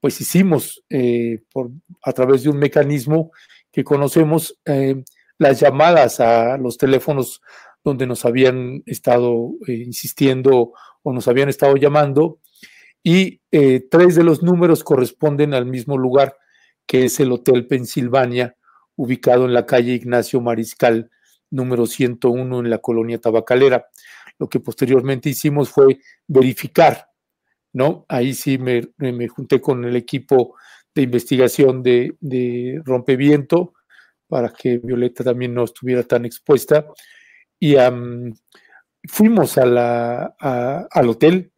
pues 0.00 0.20
hicimos 0.20 0.82
eh, 0.90 1.42
por, 1.52 1.70
a 2.02 2.12
través 2.12 2.42
de 2.42 2.50
un 2.50 2.58
mecanismo 2.58 3.30
que 3.70 3.84
conocemos, 3.84 4.58
eh, 4.64 5.04
las 5.38 5.60
llamadas 5.60 6.20
a 6.20 6.58
los 6.58 6.76
teléfonos 6.76 7.40
donde 7.84 8.06
nos 8.06 8.24
habían 8.24 8.82
estado 8.86 9.52
eh, 9.66 9.72
insistiendo 9.72 10.72
o 11.02 11.12
nos 11.12 11.28
habían 11.28 11.48
estado 11.48 11.76
llamando 11.76 12.40
y 13.02 13.40
tres 13.90 14.14
de 14.14 14.24
los 14.24 14.42
números 14.42 14.84
corresponden 14.84 15.54
al 15.54 15.64
mismo 15.64 15.96
lugar 15.96 16.36
que 16.90 17.04
es 17.04 17.20
el 17.20 17.30
Hotel 17.30 17.68
Pensilvania, 17.68 18.56
ubicado 18.96 19.44
en 19.44 19.54
la 19.54 19.64
calle 19.64 19.94
Ignacio 19.94 20.40
Mariscal, 20.40 21.08
número 21.48 21.86
101 21.86 22.58
en 22.58 22.68
la 22.68 22.78
colonia 22.78 23.20
tabacalera. 23.20 23.86
Lo 24.40 24.48
que 24.48 24.58
posteriormente 24.58 25.28
hicimos 25.28 25.70
fue 25.70 26.00
verificar, 26.26 27.09
¿no? 27.72 28.04
Ahí 28.08 28.34
sí 28.34 28.58
me, 28.58 28.82
junté 29.28 29.60
con 29.60 29.84
el 29.84 29.96
equipo 29.96 30.54
de 30.94 31.02
investigación 31.02 31.82
de, 31.82 32.82
Rompeviento, 32.84 33.74
para 34.28 34.50
que 34.50 34.78
Violeta 34.78 35.24
también 35.24 35.54
no 35.54 35.64
estuviera 35.64 36.02
tan 36.02 36.24
expuesta. 36.24 36.86
Y 37.58 37.76
fuimos 39.08 39.58
a 39.58 39.66
la, 39.66 40.34
al 40.90 41.08
hotel 41.08 41.52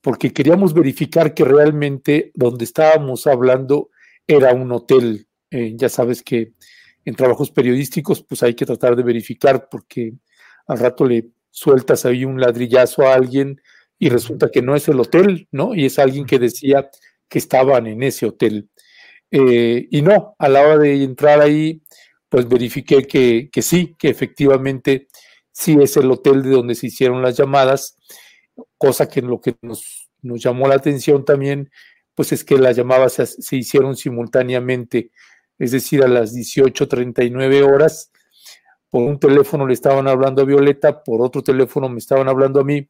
porque 0.00 0.32
queríamos 0.32 0.74
verificar 0.74 1.34
que 1.34 1.44
realmente 1.44 2.30
donde 2.34 2.64
estábamos 2.64 3.26
hablando 3.26 3.90
era 4.26 4.52
un 4.52 4.70
hotel. 4.72 5.26
Eh, 5.50 5.72
ya 5.76 5.88
sabes 5.88 6.22
que 6.22 6.52
en 7.04 7.14
trabajos 7.14 7.50
periodísticos 7.50 8.22
pues 8.22 8.42
hay 8.42 8.54
que 8.54 8.66
tratar 8.66 8.94
de 8.96 9.02
verificar 9.02 9.68
porque 9.70 10.12
al 10.66 10.78
rato 10.78 11.04
le 11.04 11.30
sueltas 11.50 12.04
ahí 12.04 12.24
un 12.24 12.40
ladrillazo 12.40 13.06
a 13.06 13.14
alguien 13.14 13.60
y 13.98 14.08
resulta 14.08 14.50
que 14.50 14.62
no 14.62 14.76
es 14.76 14.88
el 14.88 15.00
hotel, 15.00 15.48
¿no? 15.50 15.74
Y 15.74 15.86
es 15.86 15.98
alguien 15.98 16.26
que 16.26 16.38
decía 16.38 16.90
que 17.28 17.38
estaban 17.38 17.86
en 17.86 18.02
ese 18.02 18.26
hotel. 18.26 18.68
Eh, 19.30 19.88
y 19.90 20.02
no, 20.02 20.34
a 20.38 20.48
la 20.48 20.62
hora 20.62 20.78
de 20.78 21.02
entrar 21.02 21.40
ahí, 21.40 21.82
pues 22.28 22.48
verifiqué 22.48 23.02
que, 23.06 23.62
sí, 23.62 23.96
que 23.98 24.08
efectivamente 24.08 25.08
sí 25.50 25.76
es 25.80 25.96
el 25.96 26.10
hotel 26.10 26.42
de 26.42 26.50
donde 26.50 26.74
se 26.74 26.86
hicieron 26.88 27.22
las 27.22 27.36
llamadas, 27.36 27.96
cosa 28.76 29.08
que 29.08 29.22
lo 29.22 29.40
que 29.40 29.56
nos, 29.62 30.08
nos 30.22 30.40
llamó 30.42 30.68
la 30.68 30.76
atención 30.76 31.24
también, 31.24 31.70
pues 32.14 32.32
es 32.32 32.44
que 32.44 32.58
las 32.58 32.76
llamadas 32.76 33.14
se, 33.14 33.56
hicieron 33.56 33.96
simultáneamente, 33.96 35.10
es 35.58 35.72
decir, 35.72 36.02
a 36.02 36.08
las 36.08 36.34
18.39 36.34 37.62
horas, 37.62 38.12
por 38.90 39.02
un 39.02 39.18
teléfono 39.18 39.66
le 39.66 39.74
estaban 39.74 40.08
hablando 40.08 40.42
a 40.42 40.44
Violeta, 40.44 41.02
por 41.02 41.22
otro 41.22 41.42
teléfono 41.42 41.88
me 41.88 41.98
estaban 41.98 42.28
hablando 42.28 42.60
a 42.60 42.64
mí, 42.64 42.88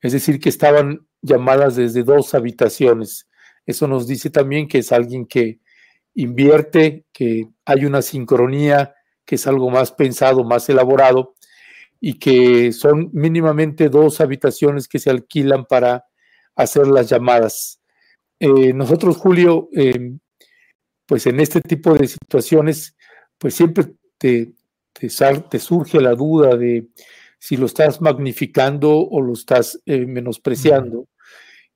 Es 0.00 0.12
decir, 0.12 0.40
que 0.40 0.48
estaban 0.48 1.06
llamadas 1.22 1.76
desde 1.76 2.02
dos 2.02 2.34
habitaciones. 2.34 3.28
Eso 3.66 3.86
nos 3.86 4.06
dice 4.06 4.30
también 4.30 4.68
que 4.68 4.78
es 4.78 4.92
alguien 4.92 5.26
que 5.26 5.60
invierte, 6.14 7.04
que 7.12 7.48
hay 7.64 7.84
una 7.84 8.02
sincronía, 8.02 8.94
que 9.24 9.36
es 9.36 9.46
algo 9.46 9.70
más 9.70 9.92
pensado, 9.92 10.44
más 10.44 10.68
elaborado, 10.68 11.34
y 12.00 12.18
que 12.18 12.72
son 12.72 13.10
mínimamente 13.12 13.88
dos 13.88 14.20
habitaciones 14.20 14.88
que 14.88 14.98
se 14.98 15.10
alquilan 15.10 15.66
para 15.66 16.06
hacer 16.56 16.86
las 16.86 17.08
llamadas. 17.08 17.80
Eh, 18.38 18.72
nosotros, 18.72 19.18
Julio, 19.18 19.68
eh, 19.76 20.16
pues 21.06 21.26
en 21.26 21.40
este 21.40 21.60
tipo 21.60 21.94
de 21.94 22.06
situaciones, 22.06 22.96
pues 23.36 23.54
siempre 23.54 23.92
te, 24.16 24.52
surge 25.58 26.00
la 26.00 26.14
duda 26.14 26.56
de 26.56 26.88
si 27.40 27.56
lo 27.56 27.66
estás 27.66 28.00
magnificando 28.02 29.00
o 29.00 29.20
lo 29.22 29.32
estás 29.32 29.80
eh, 29.86 30.06
menospreciando. 30.06 31.08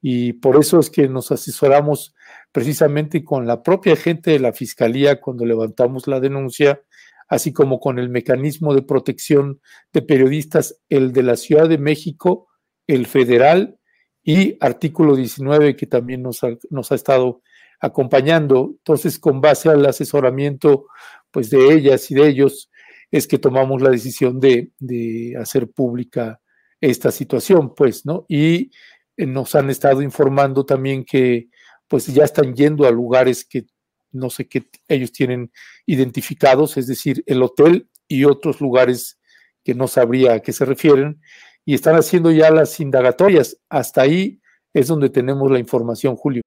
Y 0.00 0.34
por 0.34 0.60
eso 0.60 0.78
es 0.78 0.90
que 0.90 1.08
nos 1.08 1.32
asesoramos 1.32 2.14
precisamente 2.52 3.24
con 3.24 3.46
la 3.46 3.62
propia 3.62 3.96
gente 3.96 4.30
de 4.32 4.38
la 4.38 4.52
Fiscalía 4.52 5.22
cuando 5.22 5.46
levantamos 5.46 6.06
la 6.06 6.20
denuncia, 6.20 6.82
así 7.28 7.54
como 7.54 7.80
con 7.80 7.98
el 7.98 8.10
mecanismo 8.10 8.74
de 8.74 8.82
protección 8.82 9.62
de 9.94 10.02
periodistas, 10.02 10.82
el 10.90 11.12
de 11.12 11.22
la 11.22 11.36
Ciudad 11.36 11.66
de 11.66 11.78
México, 11.78 12.48
el 12.86 13.06
federal 13.06 13.78
y 14.22 14.58
artículo 14.60 15.16
19 15.16 15.76
que 15.76 15.86
también 15.86 16.22
nos 16.22 16.44
ha, 16.44 16.50
nos 16.68 16.92
ha 16.92 16.94
estado 16.94 17.40
acompañando. 17.80 18.74
Entonces, 18.76 19.18
con 19.18 19.40
base 19.40 19.70
al 19.70 19.86
asesoramiento 19.86 20.88
pues 21.30 21.48
de 21.48 21.72
ellas 21.72 22.10
y 22.10 22.14
de 22.14 22.28
ellos, 22.28 22.70
es 23.14 23.28
que 23.28 23.38
tomamos 23.38 23.80
la 23.80 23.90
decisión 23.90 24.40
de, 24.40 24.72
de 24.80 25.36
hacer 25.40 25.70
pública 25.70 26.40
esta 26.80 27.12
situación, 27.12 27.72
pues, 27.72 28.04
¿no? 28.04 28.26
Y 28.28 28.72
eh, 29.16 29.24
nos 29.24 29.54
han 29.54 29.70
estado 29.70 30.02
informando 30.02 30.66
también 30.66 31.04
que 31.04 31.48
pues 31.86 32.08
ya 32.08 32.24
están 32.24 32.56
yendo 32.56 32.84
a 32.88 32.90
lugares 32.90 33.44
que 33.44 33.66
no 34.10 34.30
sé 34.30 34.48
qué 34.48 34.68
ellos 34.88 35.12
tienen 35.12 35.52
identificados, 35.86 36.76
es 36.76 36.88
decir, 36.88 37.22
el 37.26 37.40
hotel 37.44 37.88
y 38.08 38.24
otros 38.24 38.60
lugares 38.60 39.20
que 39.62 39.74
no 39.74 39.86
sabría 39.86 40.32
a 40.32 40.40
qué 40.40 40.52
se 40.52 40.64
refieren, 40.64 41.20
y 41.64 41.74
están 41.74 41.94
haciendo 41.94 42.32
ya 42.32 42.50
las 42.50 42.80
indagatorias. 42.80 43.56
Hasta 43.68 44.02
ahí 44.02 44.40
es 44.72 44.88
donde 44.88 45.08
tenemos 45.08 45.48
la 45.52 45.60
información, 45.60 46.16
Julio. 46.16 46.42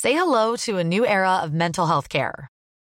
Say 0.00 0.14
hello 0.14 0.56
to 0.66 0.78
a 0.78 0.82
new 0.82 1.04
era 1.04 1.44
of 1.44 1.52
mental 1.52 1.86
health 1.86 2.08
care. 2.08 2.51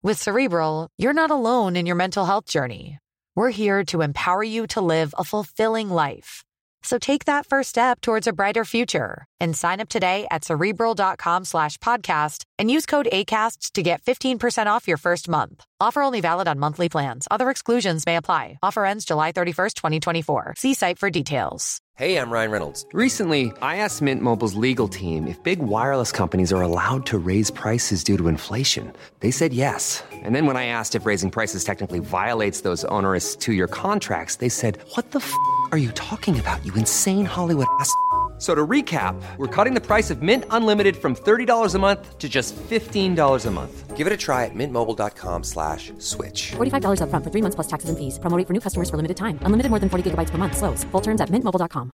With 0.00 0.22
Cerebral, 0.22 0.90
you're 0.96 1.12
not 1.12 1.32
alone 1.32 1.74
in 1.74 1.84
your 1.84 1.96
mental 1.96 2.24
health 2.24 2.46
journey. 2.46 2.98
We're 3.34 3.50
here 3.50 3.84
to 3.86 4.00
empower 4.00 4.44
you 4.44 4.68
to 4.68 4.80
live 4.80 5.12
a 5.18 5.24
fulfilling 5.24 5.90
life. 5.90 6.44
So 6.84 6.98
take 6.98 7.24
that 7.24 7.46
first 7.46 7.70
step 7.70 8.00
towards 8.00 8.28
a 8.28 8.32
brighter 8.32 8.64
future 8.64 9.24
and 9.40 9.56
sign 9.56 9.80
up 9.80 9.88
today 9.88 10.28
at 10.30 10.44
cerebral.com 10.44 11.44
slash 11.46 11.78
podcast 11.78 12.44
and 12.60 12.70
use 12.70 12.86
code 12.86 13.08
ACasts 13.12 13.72
to 13.72 13.82
get 13.82 14.00
15% 14.02 14.66
off 14.66 14.86
your 14.86 14.98
first 14.98 15.28
month. 15.28 15.64
Offer 15.80 16.02
only 16.02 16.20
valid 16.20 16.48
on 16.48 16.58
monthly 16.58 16.88
plans. 16.88 17.28
Other 17.30 17.50
exclusions 17.50 18.04
may 18.04 18.16
apply. 18.16 18.58
Offer 18.64 18.84
ends 18.84 19.04
July 19.04 19.30
31st, 19.30 19.74
2024. 19.74 20.54
See 20.56 20.74
site 20.74 20.98
for 20.98 21.08
details. 21.08 21.80
Hey, 21.96 22.16
I'm 22.16 22.30
Ryan 22.30 22.50
Reynolds. 22.52 22.86
Recently, 22.92 23.52
I 23.60 23.76
asked 23.76 24.02
Mint 24.02 24.22
Mobile's 24.22 24.54
legal 24.54 24.88
team 24.88 25.26
if 25.26 25.42
big 25.42 25.58
wireless 25.60 26.12
companies 26.12 26.52
are 26.52 26.62
allowed 26.62 27.06
to 27.06 27.18
raise 27.18 27.50
prices 27.50 28.04
due 28.04 28.16
to 28.18 28.28
inflation. 28.28 28.92
They 29.20 29.32
said 29.32 29.52
yes. 29.52 30.04
And 30.12 30.34
then 30.34 30.46
when 30.46 30.56
I 30.56 30.66
asked 30.66 30.94
if 30.94 31.06
raising 31.06 31.30
prices 31.30 31.64
technically 31.64 31.98
violates 32.00 32.62
those 32.62 32.84
onerous 32.84 33.36
two 33.36 33.52
year 33.52 33.68
contracts, 33.68 34.36
they 34.36 34.48
said, 34.48 34.78
What 34.94 35.10
the 35.12 35.18
f 35.18 35.32
are 35.72 35.78
you 35.78 35.90
talking 35.92 36.38
about, 36.38 36.64
you 36.64 36.72
insane 36.74 37.24
Hollywood 37.24 37.66
ass? 37.78 37.92
So 38.38 38.54
to 38.54 38.66
recap, 38.66 39.20
we're 39.36 39.48
cutting 39.48 39.74
the 39.74 39.80
price 39.80 40.10
of 40.10 40.22
Mint 40.22 40.44
Unlimited 40.50 40.96
from 40.96 41.16
$30 41.16 41.74
a 41.74 41.78
month 41.78 42.18
to 42.18 42.28
just 42.28 42.54
$15 42.54 43.46
a 43.46 43.50
month. 43.50 43.96
Give 43.96 44.06
it 44.06 44.12
a 44.12 44.16
try 44.16 44.44
at 44.44 44.54
mintmobile.com 44.54 45.42
slash 45.42 45.92
switch. 45.98 46.52
$45 46.52 47.02
up 47.02 47.10
front 47.10 47.24
for 47.24 47.32
three 47.32 47.42
months 47.42 47.56
plus 47.56 47.66
taxes 47.66 47.90
and 47.90 47.98
fees. 47.98 48.20
Promo 48.20 48.46
for 48.46 48.52
new 48.52 48.60
customers 48.60 48.88
for 48.88 48.96
limited 48.96 49.16
time. 49.16 49.40
Unlimited 49.42 49.70
more 49.70 49.80
than 49.80 49.88
40 49.88 50.10
gigabytes 50.10 50.30
per 50.30 50.38
month. 50.38 50.56
Slows. 50.56 50.84
Full 50.92 51.00
terms 51.00 51.20
at 51.20 51.30
mintmobile.com. 51.30 51.90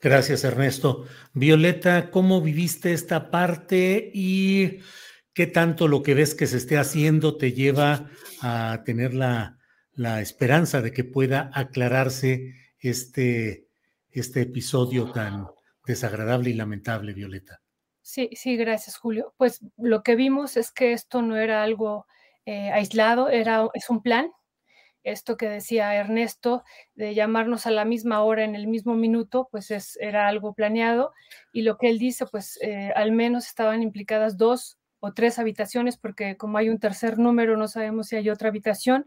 Gracias, 0.00 0.44
Ernesto. 0.44 1.06
Violeta, 1.32 2.10
¿cómo 2.10 2.42
viviste 2.42 2.92
esta 2.92 3.30
parte 3.30 4.10
y 4.12 4.80
qué 5.32 5.46
tanto 5.46 5.88
lo 5.88 6.02
que 6.02 6.14
ves 6.14 6.34
que 6.34 6.46
se 6.46 6.58
esté 6.58 6.78
haciendo 6.78 7.36
te 7.36 7.52
lleva 7.52 8.10
a 8.42 8.82
tener 8.84 9.14
la 9.14 9.56
la 9.96 10.20
esperanza 10.20 10.82
de 10.82 10.92
que 10.92 11.04
pueda 11.04 11.50
aclararse 11.54 12.54
este, 12.78 13.66
este 14.10 14.42
episodio 14.42 15.10
tan 15.10 15.48
desagradable 15.86 16.50
y 16.50 16.54
lamentable, 16.54 17.14
Violeta. 17.14 17.60
Sí, 18.02 18.30
sí, 18.34 18.56
gracias, 18.56 18.96
Julio. 18.96 19.34
Pues 19.36 19.60
lo 19.76 20.02
que 20.02 20.14
vimos 20.14 20.56
es 20.56 20.70
que 20.70 20.92
esto 20.92 21.22
no 21.22 21.36
era 21.36 21.62
algo 21.62 22.06
eh, 22.44 22.70
aislado, 22.70 23.30
era, 23.30 23.68
es 23.74 23.90
un 23.90 24.02
plan. 24.02 24.30
Esto 25.02 25.36
que 25.36 25.48
decía 25.48 25.94
Ernesto, 25.94 26.62
de 26.94 27.14
llamarnos 27.14 27.66
a 27.66 27.70
la 27.70 27.84
misma 27.84 28.22
hora 28.22 28.44
en 28.44 28.54
el 28.54 28.66
mismo 28.66 28.94
minuto, 28.94 29.48
pues 29.50 29.70
es, 29.70 29.96
era 30.00 30.28
algo 30.28 30.52
planeado. 30.52 31.12
Y 31.52 31.62
lo 31.62 31.78
que 31.78 31.88
él 31.88 31.98
dice, 31.98 32.26
pues 32.26 32.58
eh, 32.60 32.92
al 32.94 33.12
menos 33.12 33.46
estaban 33.46 33.82
implicadas 33.82 34.36
dos 34.36 34.78
o 35.00 35.12
tres 35.12 35.38
habitaciones, 35.38 35.96
porque 35.96 36.36
como 36.36 36.58
hay 36.58 36.68
un 36.68 36.78
tercer 36.78 37.18
número, 37.18 37.56
no 37.56 37.68
sabemos 37.68 38.08
si 38.08 38.16
hay 38.16 38.28
otra 38.30 38.48
habitación 38.48 39.06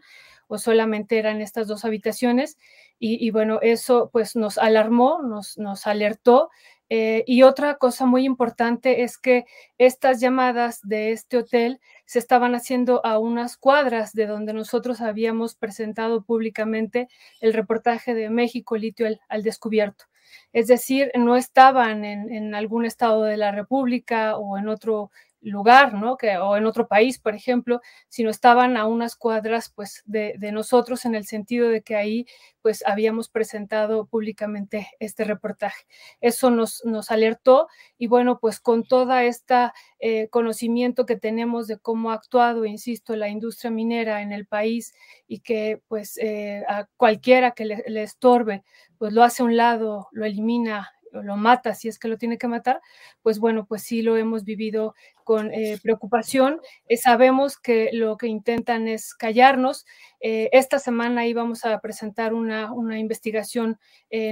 o 0.49 0.57
solamente 0.57 1.19
eran 1.19 1.41
estas 1.41 1.67
dos 1.67 1.85
habitaciones. 1.85 2.57
Y, 3.01 3.31
bueno, 3.31 3.59
eso 3.61 4.09
pues 4.11 4.35
nos 4.35 4.57
alarmó, 4.57 5.21
nos, 5.21 5.87
alertó. 5.87 6.49
Eh, 6.89 7.23
y 7.27 7.43
otra 7.43 7.75
cosa 7.75 8.05
muy 8.07 8.25
importante 8.25 9.03
es 9.03 9.17
que 9.17 9.45
estas 9.77 10.19
llamadas 10.19 10.81
de 10.81 11.11
este 11.11 11.37
hotel 11.37 11.79
se 12.05 12.17
estaban 12.19 12.55
haciendo 12.55 13.05
a 13.05 13.19
unas 13.19 13.55
cuadras 13.57 14.11
de 14.13 14.25
donde 14.25 14.53
nosotros 14.53 14.99
habíamos 14.99 15.55
presentado 15.55 16.23
públicamente 16.23 17.07
el 17.39 17.53
reportaje 17.53 18.15
de 18.15 18.31
México 18.31 18.75
Litio 18.75 19.07
al, 19.29 19.43
descubierto. 19.43 20.05
Es 20.51 20.67
decir, 20.67 21.11
no 21.15 21.37
estaban 21.37 22.03
en, 22.03 22.55
algún 22.55 22.85
estado 22.85 23.23
de 23.23 23.37
la 23.37 23.51
República 23.51 24.37
o 24.37 24.57
en 24.57 24.67
otro 24.67 25.11
lugar, 25.41 25.93
¿no? 25.93 26.17
Que, 26.17 26.37
o 26.37 26.57
en 26.57 26.65
otro 26.65 26.87
país, 26.87 27.19
por 27.19 27.35
ejemplo, 27.35 27.81
sino 28.07 28.29
estaban 28.29 28.77
a 28.77 28.85
unas 28.85 29.15
cuadras, 29.15 29.71
pues, 29.75 30.03
de, 30.05 30.37
nosotros 30.51 31.05
en 31.05 31.15
el 31.15 31.25
sentido 31.25 31.69
de 31.69 31.81
que 31.81 31.95
ahí, 31.95 32.25
pues, 32.61 32.83
habíamos 32.85 33.29
presentado 33.29 34.05
públicamente 34.07 34.87
este 34.99 35.23
reportaje. 35.23 35.85
Eso 36.21 36.51
nos, 36.51 36.83
nos 36.85 37.11
alertó 37.11 37.67
y 37.97 38.07
bueno, 38.07 38.39
pues, 38.39 38.59
con 38.59 38.83
toda 38.83 39.23
esta 39.23 39.73
eh, 39.99 40.27
conocimiento 40.29 41.05
que 41.05 41.15
tenemos 41.15 41.67
de 41.67 41.77
cómo 41.77 42.11
ha 42.11 42.15
actuado, 42.15 42.65
insisto, 42.65 43.15
la 43.15 43.29
industria 43.29 43.71
minera 43.71 44.21
en 44.21 44.31
el 44.31 44.45
país 44.45 44.93
y 45.27 45.39
que, 45.39 45.81
pues, 45.87 46.17
eh, 46.17 46.63
a 46.67 46.87
cualquiera 46.97 47.51
que 47.51 47.65
le, 47.65 47.83
le 47.87 48.03
estorbe, 48.03 48.63
pues, 48.97 49.13
lo 49.13 49.23
hace 49.23 49.43
a 49.43 49.45
un 49.45 49.57
lado, 49.57 50.07
lo 50.11 50.25
elimina 50.25 50.89
lo 51.11 51.37
mata 51.37 51.73
si 51.73 51.87
es 51.87 51.99
que 51.99 52.07
lo 52.07 52.17
tiene 52.17 52.37
que 52.37 52.47
matar, 52.47 52.81
pues 53.21 53.39
bueno, 53.39 53.65
pues 53.65 53.83
sí 53.83 54.01
lo 54.01 54.17
hemos 54.17 54.43
vivido 54.43 54.95
con 55.29 55.53
eh, 55.53 55.77
preocupación. 55.83 56.59
Eh, 56.87 56.97
sabemos 56.97 57.55
que 57.55 57.91
lo 57.93 58.17
que 58.17 58.25
intentan 58.25 58.87
es 58.87 59.13
callarnos. 59.13 59.85
Eh, 60.19 60.49
esta 60.53 60.79
semana 60.79 61.27
íbamos 61.27 61.65
a 61.65 61.79
presentar 61.81 62.33
una, 62.33 62.73
una 62.73 62.97
investigación 62.97 63.77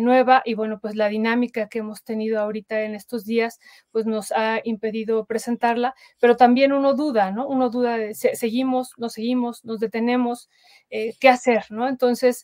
nueva 0.01 0.41
y 0.43 0.55
bueno, 0.55 0.79
pues 0.79 0.95
la 0.95 1.07
dinámica 1.07 1.69
que 1.69 1.79
hemos 1.79 2.03
tenido 2.03 2.39
ahorita 2.39 2.81
en 2.81 2.95
estos 2.95 3.25
días, 3.25 3.59
pues 3.91 4.07
nos 4.07 4.31
ha 4.31 4.59
impedido 4.63 5.25
presentarla, 5.25 5.93
pero 6.19 6.35
también 6.35 6.73
uno 6.73 6.95
duda, 6.95 7.29
¿no? 7.29 7.47
Uno 7.47 7.69
duda 7.69 7.95
de 7.95 8.15
seguimos, 8.15 8.93
no 8.97 9.09
seguimos, 9.09 9.63
nos 9.65 9.79
detenemos, 9.79 10.49
qué 10.89 11.29
hacer, 11.29 11.65
¿no? 11.69 11.87
Entonces, 11.87 12.43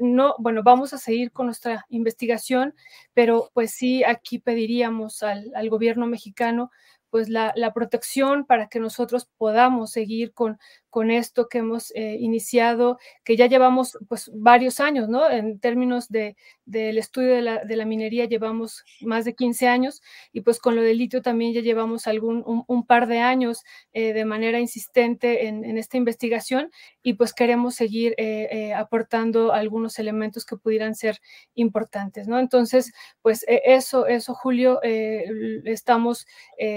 no, 0.00 0.34
bueno, 0.38 0.62
vamos 0.62 0.94
a 0.94 0.98
seguir 0.98 1.30
con 1.30 1.44
nuestra 1.44 1.84
investigación, 1.90 2.74
pero 3.12 3.50
pues 3.52 3.72
sí, 3.72 4.02
aquí 4.02 4.38
pediríamos 4.38 5.22
al, 5.22 5.52
al 5.54 5.68
gobierno 5.68 6.06
mexicano 6.06 6.70
pues 7.12 7.28
la, 7.28 7.52
la 7.56 7.74
protección 7.74 8.46
para 8.46 8.68
que 8.68 8.80
nosotros 8.80 9.28
podamos 9.36 9.90
seguir 9.92 10.32
con, 10.32 10.58
con 10.88 11.10
esto 11.10 11.46
que 11.46 11.58
hemos 11.58 11.90
eh, 11.94 12.16
iniciado, 12.18 12.98
que 13.22 13.36
ya 13.36 13.48
llevamos 13.48 13.98
pues 14.08 14.30
varios 14.32 14.80
años, 14.80 15.10
¿no? 15.10 15.28
En 15.28 15.60
términos 15.60 16.08
de, 16.08 16.36
del 16.64 16.98
estudio 16.98 17.34
de 17.34 17.42
la, 17.42 17.64
de 17.64 17.76
la, 17.76 17.84
minería 17.84 18.26
llevamos 18.26 18.84
más 19.00 19.24
de 19.24 19.34
15 19.34 19.66
años 19.68 20.00
y 20.32 20.42
pues 20.42 20.58
con 20.60 20.76
lo 20.76 20.82
del 20.82 20.98
litio 20.98 21.20
también 21.20 21.52
ya 21.52 21.60
llevamos 21.60 22.06
algún, 22.06 22.44
un, 22.46 22.86
par 22.86 23.08
de 23.08 23.18
años 23.18 23.64
eh, 23.92 24.12
de 24.12 24.24
manera 24.24 24.60
insistente 24.60 25.48
en, 25.48 25.64
en, 25.64 25.76
esta 25.76 25.96
investigación 25.96 26.70
y 27.02 27.14
pues 27.14 27.32
queremos 27.32 27.74
seguir 27.74 28.14
eh, 28.16 28.48
eh 28.50 28.74
aportando 28.74 29.52
algunos 29.52 29.98
elementos 29.98 30.44
que 30.44 30.56
pudieran 30.56 30.94
ser 30.94 31.18
importantes, 31.54 32.28
¿no? 32.28 32.38
Entonces, 32.38 32.92
pues 33.22 33.44
e, 33.48 33.60
eso, 33.64 34.06
eso, 34.06 34.34
Julio, 34.34 34.80
estamos 34.82 36.26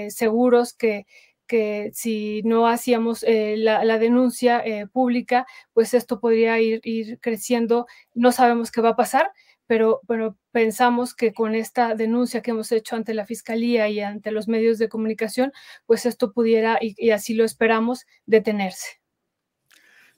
seguros 0.08 0.74
que 0.74 1.06
que 1.46 1.90
si 1.94 2.42
no 2.42 2.66
hacíamos 2.66 3.24
la, 3.26 3.84
la, 3.84 3.98
denuncia 3.98 4.64
pública, 4.92 5.46
pues 5.72 5.94
esto 5.94 6.18
podría 6.18 6.58
ir, 6.60 6.80
ir, 6.82 7.20
creciendo. 7.20 7.86
No 8.14 8.32
sabemos 8.32 8.72
qué 8.72 8.80
va 8.80 8.90
a 8.90 8.96
pasar, 8.96 9.30
pero 9.66 10.00
bueno, 10.06 10.38
pensamos 10.52 11.14
que 11.14 11.32
con 11.32 11.54
esta 11.54 11.94
denuncia 11.94 12.42
que 12.42 12.52
hemos 12.52 12.70
hecho 12.72 12.96
ante 12.96 13.14
la 13.14 13.26
Fiscalía 13.26 13.88
y 13.88 14.00
ante 14.00 14.30
los 14.30 14.48
medios 14.48 14.78
de 14.78 14.88
comunicación, 14.88 15.52
pues 15.86 16.06
esto 16.06 16.32
pudiera, 16.32 16.78
y, 16.80 16.94
y 16.98 17.10
así 17.10 17.34
lo 17.34 17.44
esperamos, 17.44 18.06
detenerse. 18.26 19.00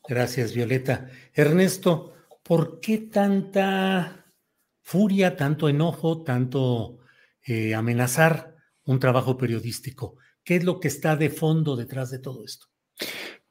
Gracias, 0.09 0.55
Violeta. 0.55 1.11
Ernesto, 1.35 2.15
¿por 2.43 2.81
qué 2.81 2.99
tanta 2.99 4.25
furia, 4.81 5.37
tanto 5.37 5.69
enojo, 5.69 6.23
tanto 6.23 7.01
eh, 7.47 7.75
amenazar 7.75 8.57
un 8.85 8.99
trabajo 8.99 9.37
periodístico? 9.37 10.17
¿Qué 10.43 10.57
es 10.57 10.65
lo 10.65 10.81
que 10.81 10.89
está 10.89 11.15
de 11.15 11.29
fondo 11.29 11.77
detrás 11.77 12.11
de 12.11 12.21
todo 12.21 12.43
esto? 12.43 12.69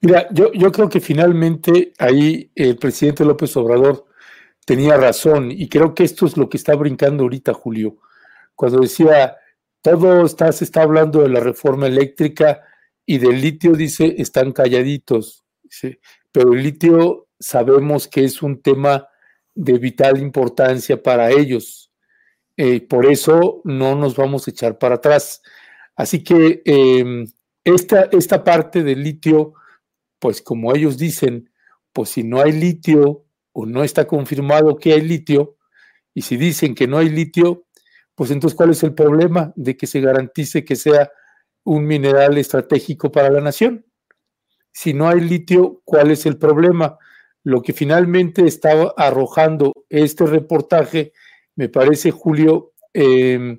Mira, 0.02 0.28
yo, 0.34 0.52
yo 0.54 0.72
creo 0.72 0.90
que 0.90 1.00
finalmente 1.00 1.94
ahí 2.00 2.52
el 2.56 2.76
presidente 2.78 3.24
López 3.24 3.56
Obrador 3.56 4.08
tenía 4.68 4.98
razón 4.98 5.50
y 5.50 5.70
creo 5.70 5.96
que 5.96 6.04
esto 6.04 6.26
es 6.26 6.36
lo 6.36 6.50
que 6.50 6.58
está 6.58 6.76
brincando 6.76 7.24
ahorita, 7.24 7.54
Julio, 7.54 8.00
cuando 8.54 8.82
decía, 8.82 9.38
todo 9.82 10.26
está, 10.26 10.52
se 10.52 10.66
está 10.66 10.82
hablando 10.82 11.22
de 11.22 11.30
la 11.30 11.40
reforma 11.40 11.88
eléctrica 11.88 12.62
y 13.06 13.18
del 13.18 13.40
litio, 13.40 13.76
dice, 13.76 14.16
están 14.18 14.52
calladitos, 14.52 15.46
pero 16.34 16.52
el 16.52 16.64
litio 16.64 17.30
sabemos 17.40 18.10
que 18.10 18.26
es 18.26 18.42
un 18.42 18.62
tema 18.62 19.08
de 19.56 19.78
vital 19.80 20.18
importancia 20.18 21.02
para 21.02 21.32
ellos. 21.32 21.94
Eh, 22.58 22.82
por 22.82 23.06
eso 23.06 23.62
no 23.64 23.96
nos 23.96 24.18
vamos 24.18 24.48
a 24.48 24.52
echar 24.52 24.78
para 24.78 24.96
atrás. 24.96 25.42
Así 25.96 26.26
que 26.26 26.62
eh, 26.66 27.26
esta, 27.64 28.10
esta 28.12 28.44
parte 28.44 28.84
del 28.84 29.02
litio, 29.02 29.54
pues 30.20 30.42
como 30.42 30.76
ellos 30.76 30.98
dicen, 30.98 31.50
pues 31.94 32.10
si 32.10 32.24
no 32.24 32.42
hay 32.42 32.52
litio 32.52 33.27
o 33.60 33.66
no 33.66 33.84
está 33.84 34.06
confirmado 34.06 34.78
que 34.78 34.94
hay 34.94 35.02
litio, 35.02 35.58
y 36.14 36.22
si 36.22 36.38
dicen 36.38 36.76
que 36.76 36.88
no 36.88 37.00
hay 37.00 37.10
litio, 37.10 37.66
pues 38.14 38.30
entonces 38.30 38.56
¿cuál 38.56 38.70
es 38.70 38.84
el 38.84 38.94
problema 38.94 39.52
de 39.56 39.76
que 39.76 39.88
se 39.88 40.00
garantice 40.00 40.64
que 40.64 40.76
sea 40.76 41.10
un 41.64 41.88
mineral 41.88 42.38
estratégico 42.38 43.12
para 43.12 43.32
la 43.32 43.42
nación? 43.42 43.84
Si 44.72 44.94
no 44.94 45.10
hay 45.10 45.22
litio, 45.22 45.82
¿cuál 45.86 46.12
es 46.12 46.28
el 46.28 46.38
problema? 46.38 47.00
Lo 47.44 47.64
que 47.64 47.74
finalmente 47.74 48.46
estaba 48.46 48.94
arrojando 48.96 49.74
este 49.90 50.28
reportaje, 50.28 51.14
me 51.56 51.68
parece, 51.68 52.12
Julio, 52.12 52.74
eh, 52.94 53.58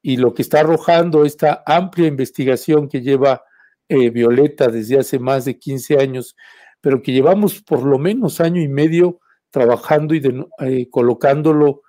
y 0.00 0.18
lo 0.18 0.34
que 0.34 0.42
está 0.42 0.60
arrojando 0.60 1.24
esta 1.24 1.64
amplia 1.66 2.06
investigación 2.06 2.88
que 2.88 3.00
lleva 3.00 3.42
eh, 3.88 4.10
Violeta 4.10 4.68
desde 4.68 5.00
hace 5.00 5.18
más 5.18 5.46
de 5.46 5.58
15 5.58 5.98
años, 5.98 6.36
pero 6.80 7.02
que 7.02 7.10
llevamos 7.10 7.60
por 7.60 7.82
lo 7.82 7.98
menos 7.98 8.40
año 8.40 8.62
y 8.62 8.68
medio 8.68 9.18
trabajando 9.52 10.14
y 10.14 10.20
de, 10.20 10.44
eh, 10.60 10.88
colocándolo 10.90 11.82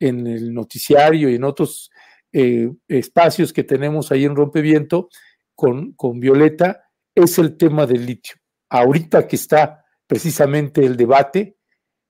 en 0.00 0.26
el 0.26 0.52
noticiario 0.52 1.30
y 1.30 1.36
en 1.36 1.44
otros 1.44 1.90
eh, 2.32 2.68
espacios 2.88 3.52
que 3.52 3.62
tenemos 3.62 4.10
ahí 4.10 4.24
en 4.24 4.34
Rompeviento 4.34 5.08
con, 5.54 5.92
con 5.92 6.18
Violeta, 6.18 6.88
es 7.14 7.38
el 7.38 7.56
tema 7.56 7.86
del 7.86 8.06
litio. 8.06 8.34
Ahorita 8.68 9.28
que 9.28 9.36
está 9.36 9.84
precisamente 10.06 10.84
el 10.84 10.96
debate 10.96 11.56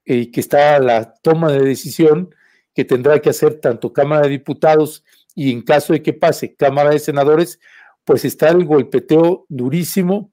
y 0.05 0.31
que 0.31 0.41
está 0.41 0.79
la 0.79 1.13
toma 1.23 1.53
de 1.53 1.61
decisión 1.61 2.35
que 2.75 2.85
tendrá 2.85 3.21
que 3.21 3.31
hacer 3.31 3.61
tanto 3.61 3.93
Cámara 3.93 4.23
de 4.23 4.31
Diputados 4.31 5.05
y 5.35 5.53
en 5.53 5.63
caso 5.63 5.93
de 5.93 6.03
que 6.03 6.13
pase 6.13 6.55
Cámara 6.55 6.91
de 6.91 6.99
Senadores, 6.99 7.59
pues 8.05 8.25
está 8.25 8.49
el 8.49 8.65
golpeteo 8.65 9.47
durísimo. 9.49 10.33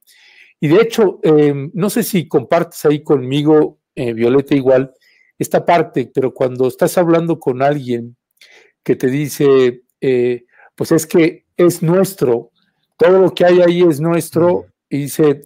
Y 0.60 0.68
de 0.68 0.82
hecho, 0.82 1.20
eh, 1.24 1.70
no 1.74 1.90
sé 1.90 2.04
si 2.04 2.28
compartes 2.28 2.86
ahí 2.86 3.04
conmigo, 3.04 3.77
eh, 3.98 4.14
Violeta, 4.14 4.56
igual, 4.56 4.94
esta 5.40 5.66
parte, 5.66 6.10
pero 6.14 6.34
cuando 6.34 6.68
estás 6.68 6.98
hablando 6.98 7.40
con 7.40 7.64
alguien 7.64 8.16
que 8.84 8.96
te 8.96 9.08
dice, 9.08 9.84
eh, 10.00 10.46
pues 10.76 10.92
es 10.92 11.08
que 11.08 11.46
es 11.58 11.82
nuestro, 11.82 12.52
todo 12.96 13.20
lo 13.20 13.34
que 13.34 13.46
hay 13.46 13.62
ahí 13.62 13.82
es 13.82 14.00
nuestro, 14.00 14.68
y 14.88 15.00
dice, 15.00 15.42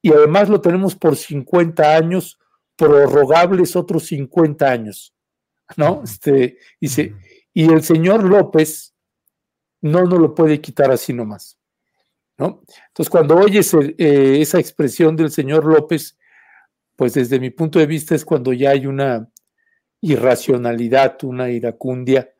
y 0.00 0.12
además 0.12 0.48
lo 0.48 0.60
tenemos 0.60 0.94
por 0.94 1.16
50 1.16 1.96
años, 1.96 2.38
prorrogables 2.76 3.74
otros 3.74 4.06
50 4.06 4.70
años, 4.70 5.12
¿no? 5.76 6.02
Este, 6.04 6.58
dice, 6.80 7.12
y 7.52 7.72
el 7.72 7.82
señor 7.82 8.22
López, 8.22 8.94
no 9.82 10.04
nos 10.04 10.20
lo 10.20 10.34
puede 10.34 10.60
quitar 10.60 10.92
así 10.92 11.12
nomás. 11.12 11.58
¿no? 12.38 12.62
Entonces, 12.88 13.10
cuando 13.10 13.36
oyes 13.36 13.74
eh, 13.74 14.40
esa 14.40 14.58
expresión 14.60 15.16
del 15.16 15.30
señor 15.30 15.64
López, 15.64 16.16
pues 16.96 17.14
desde 17.14 17.38
mi 17.38 17.50
punto 17.50 17.78
de 17.78 17.86
vista 17.86 18.14
es 18.14 18.24
cuando 18.24 18.52
ya 18.52 18.70
hay 18.70 18.86
una 18.86 19.30
irracionalidad, 20.00 21.22
una 21.24 21.50
iracundia 21.50 22.30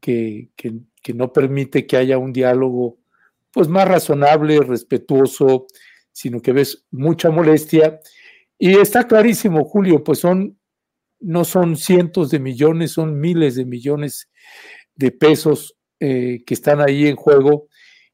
que, 0.00 0.50
que, 0.56 0.72
no 1.14 1.32
permite 1.32 1.86
que 1.86 1.96
haya 1.96 2.18
un 2.18 2.32
diálogo 2.32 2.98
pues 3.52 3.68
más 3.68 3.86
razonable, 3.86 4.60
respetuoso, 4.60 5.66
sino 6.12 6.40
que 6.40 6.52
ves 6.52 6.84
mucha 6.90 7.30
molestia. 7.30 8.00
Y 8.58 8.76
está 8.76 9.06
clarísimo, 9.06 9.64
Julio, 9.64 10.02
pues 10.02 10.18
son, 10.18 10.58
no 11.20 11.44
son 11.44 11.76
cientos 11.76 12.30
de 12.30 12.40
millones, 12.40 12.92
son 12.92 13.20
miles 13.20 13.54
de 13.54 13.64
millones 13.64 14.28
de 14.96 15.12
pesos 15.12 15.76
eh, 16.00 16.42
que 16.44 16.54
están 16.54 16.80
ahí 16.80 17.06
en 17.06 17.16
juego 17.16 17.68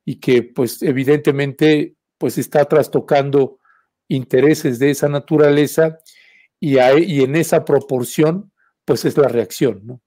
y 0.05 0.20
que 0.20 0.42
pues 0.42 0.83
evidentemente 0.83 1.96
pues 2.18 2.38
está 2.38 2.64
trastocando 2.66 3.59
intereses 4.14 4.79
de 4.79 4.90
esa 4.90 5.09
naturaleza 5.09 5.98
y, 6.61 6.77
y 6.79 7.22
en 7.22 7.37
esa 7.37 7.64
proporción 7.64 8.53
pues 8.85 9.05
es 9.05 9.16
la 9.16 9.29
reacción, 9.29 9.81
¿no? 9.85 10.01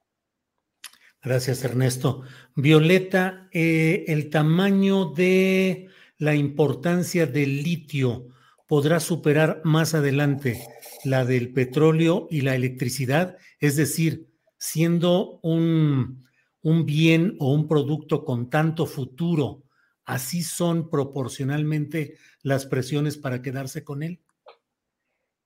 Gracias, 1.23 1.63
Ernesto. 1.63 2.21
Violeta, 2.55 3.49
eh, 3.51 4.05
el 4.07 4.29
tamaño 4.29 5.05
de 5.05 5.89
la 6.19 6.35
importancia 6.35 7.25
del 7.25 7.63
litio 7.63 8.27
podrá 8.67 8.99
superar 8.99 9.61
más 9.63 9.95
adelante 9.95 10.61
la 11.03 11.25
del 11.25 11.51
petróleo 11.51 12.27
y 12.29 12.41
la 12.41 12.55
electricidad, 12.55 13.37
es 13.59 13.75
decir, 13.75 14.27
siendo 14.59 15.39
un 15.41 16.25
bien 16.61 17.35
o 17.39 17.53
un 17.53 17.67
producto 17.67 18.23
con 18.23 18.49
tanto 18.49 18.85
futuro, 18.85 19.64
así 20.05 20.43
son 20.43 20.89
proporcionalmente 20.89 22.17
las 22.41 22.65
presiones 22.65 23.17
para 23.17 23.41
quedarse 23.41 23.83
con 23.83 24.03
él? 24.03 24.21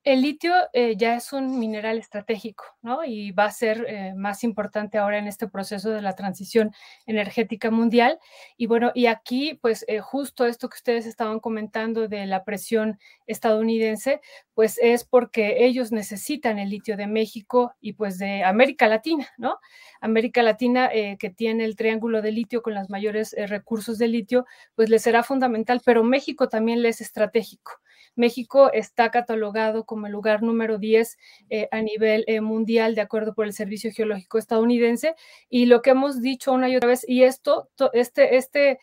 El 0.06 0.22
litio 0.22 0.54
eh, 0.72 0.96
ya 0.96 1.16
es 1.16 1.34
un 1.34 1.60
mineral 1.60 1.98
estratégico, 1.98 2.64
¿no? 2.82 3.04
Y 3.04 3.32
va 3.32 3.46
a 3.46 3.52
ser 3.52 3.86
eh, 3.88 4.14
más 4.16 4.46
importante 4.46 4.98
ahora 4.98 5.18
en 5.18 5.28
este 5.28 5.48
proceso 5.50 5.90
de 5.90 6.02
la 6.02 6.16
transición 6.16 6.72
energética 7.06 7.70
mundial. 7.70 8.18
Y 8.56 8.68
bueno, 8.68 8.92
y 8.96 9.08
aquí, 9.08 9.56
pues 9.62 9.84
eh, 9.90 10.00
justo 10.00 10.46
esto 10.46 10.70
que 10.70 10.76
ustedes 10.78 11.06
estaban 11.06 11.42
comentando 11.42 12.08
de 12.08 12.26
la 12.28 12.46
presión 12.46 12.98
estadounidense, 13.28 14.22
pues 14.54 14.80
es 14.82 15.04
porque 15.04 15.66
ellos 15.66 15.92
necesitan 15.92 16.60
el 16.60 16.70
litio 16.70 16.96
de 16.96 17.08
México 17.08 17.74
y 17.82 17.94
pues 17.94 18.18
de 18.18 18.44
América 18.46 18.88
Latina, 18.88 19.28
¿no? 19.38 19.60
América 20.00 20.44
Latina 20.44 20.90
que 21.20 21.30
tiene 21.30 21.66
el 21.66 21.76
triángulo 21.76 22.22
de 22.22 22.32
litio 22.32 22.62
con 22.62 22.74
los 22.74 22.90
mayores 22.90 23.36
recursos 23.48 23.98
de 23.98 24.08
litio, 24.08 24.46
pues 24.76 24.90
les 24.90 25.02
será 25.02 25.24
fundamental, 25.24 25.82
pero 25.86 26.04
México 26.04 26.48
también 26.50 26.82
les 26.82 26.90
es 27.02 27.02
estratégico. 27.02 27.80
México 28.16 28.72
está 28.74 29.12
catalogado 29.12 29.86
como 29.86 30.08
el 30.08 30.12
lugar 30.12 30.44
número 30.44 30.78
10 30.78 31.18
eh, 31.50 31.68
a 31.72 31.82
nivel 31.82 32.24
eh, 32.28 32.42
mundial, 32.42 32.96
de 32.96 33.02
acuerdo 33.02 33.34
por 33.34 33.46
el 33.46 33.54
Servicio 33.54 33.92
Geológico 33.92 34.38
estadounidense. 34.38 35.16
Y 35.50 35.66
lo 35.66 35.82
que 35.82 35.92
hemos 35.92 36.22
dicho 36.22 36.52
una 36.52 36.70
y 36.70 36.76
otra 36.76 36.90
vez, 36.90 37.06
y 37.08 37.24
esto, 37.24 37.70
este, 37.94 38.38
este 38.38 38.80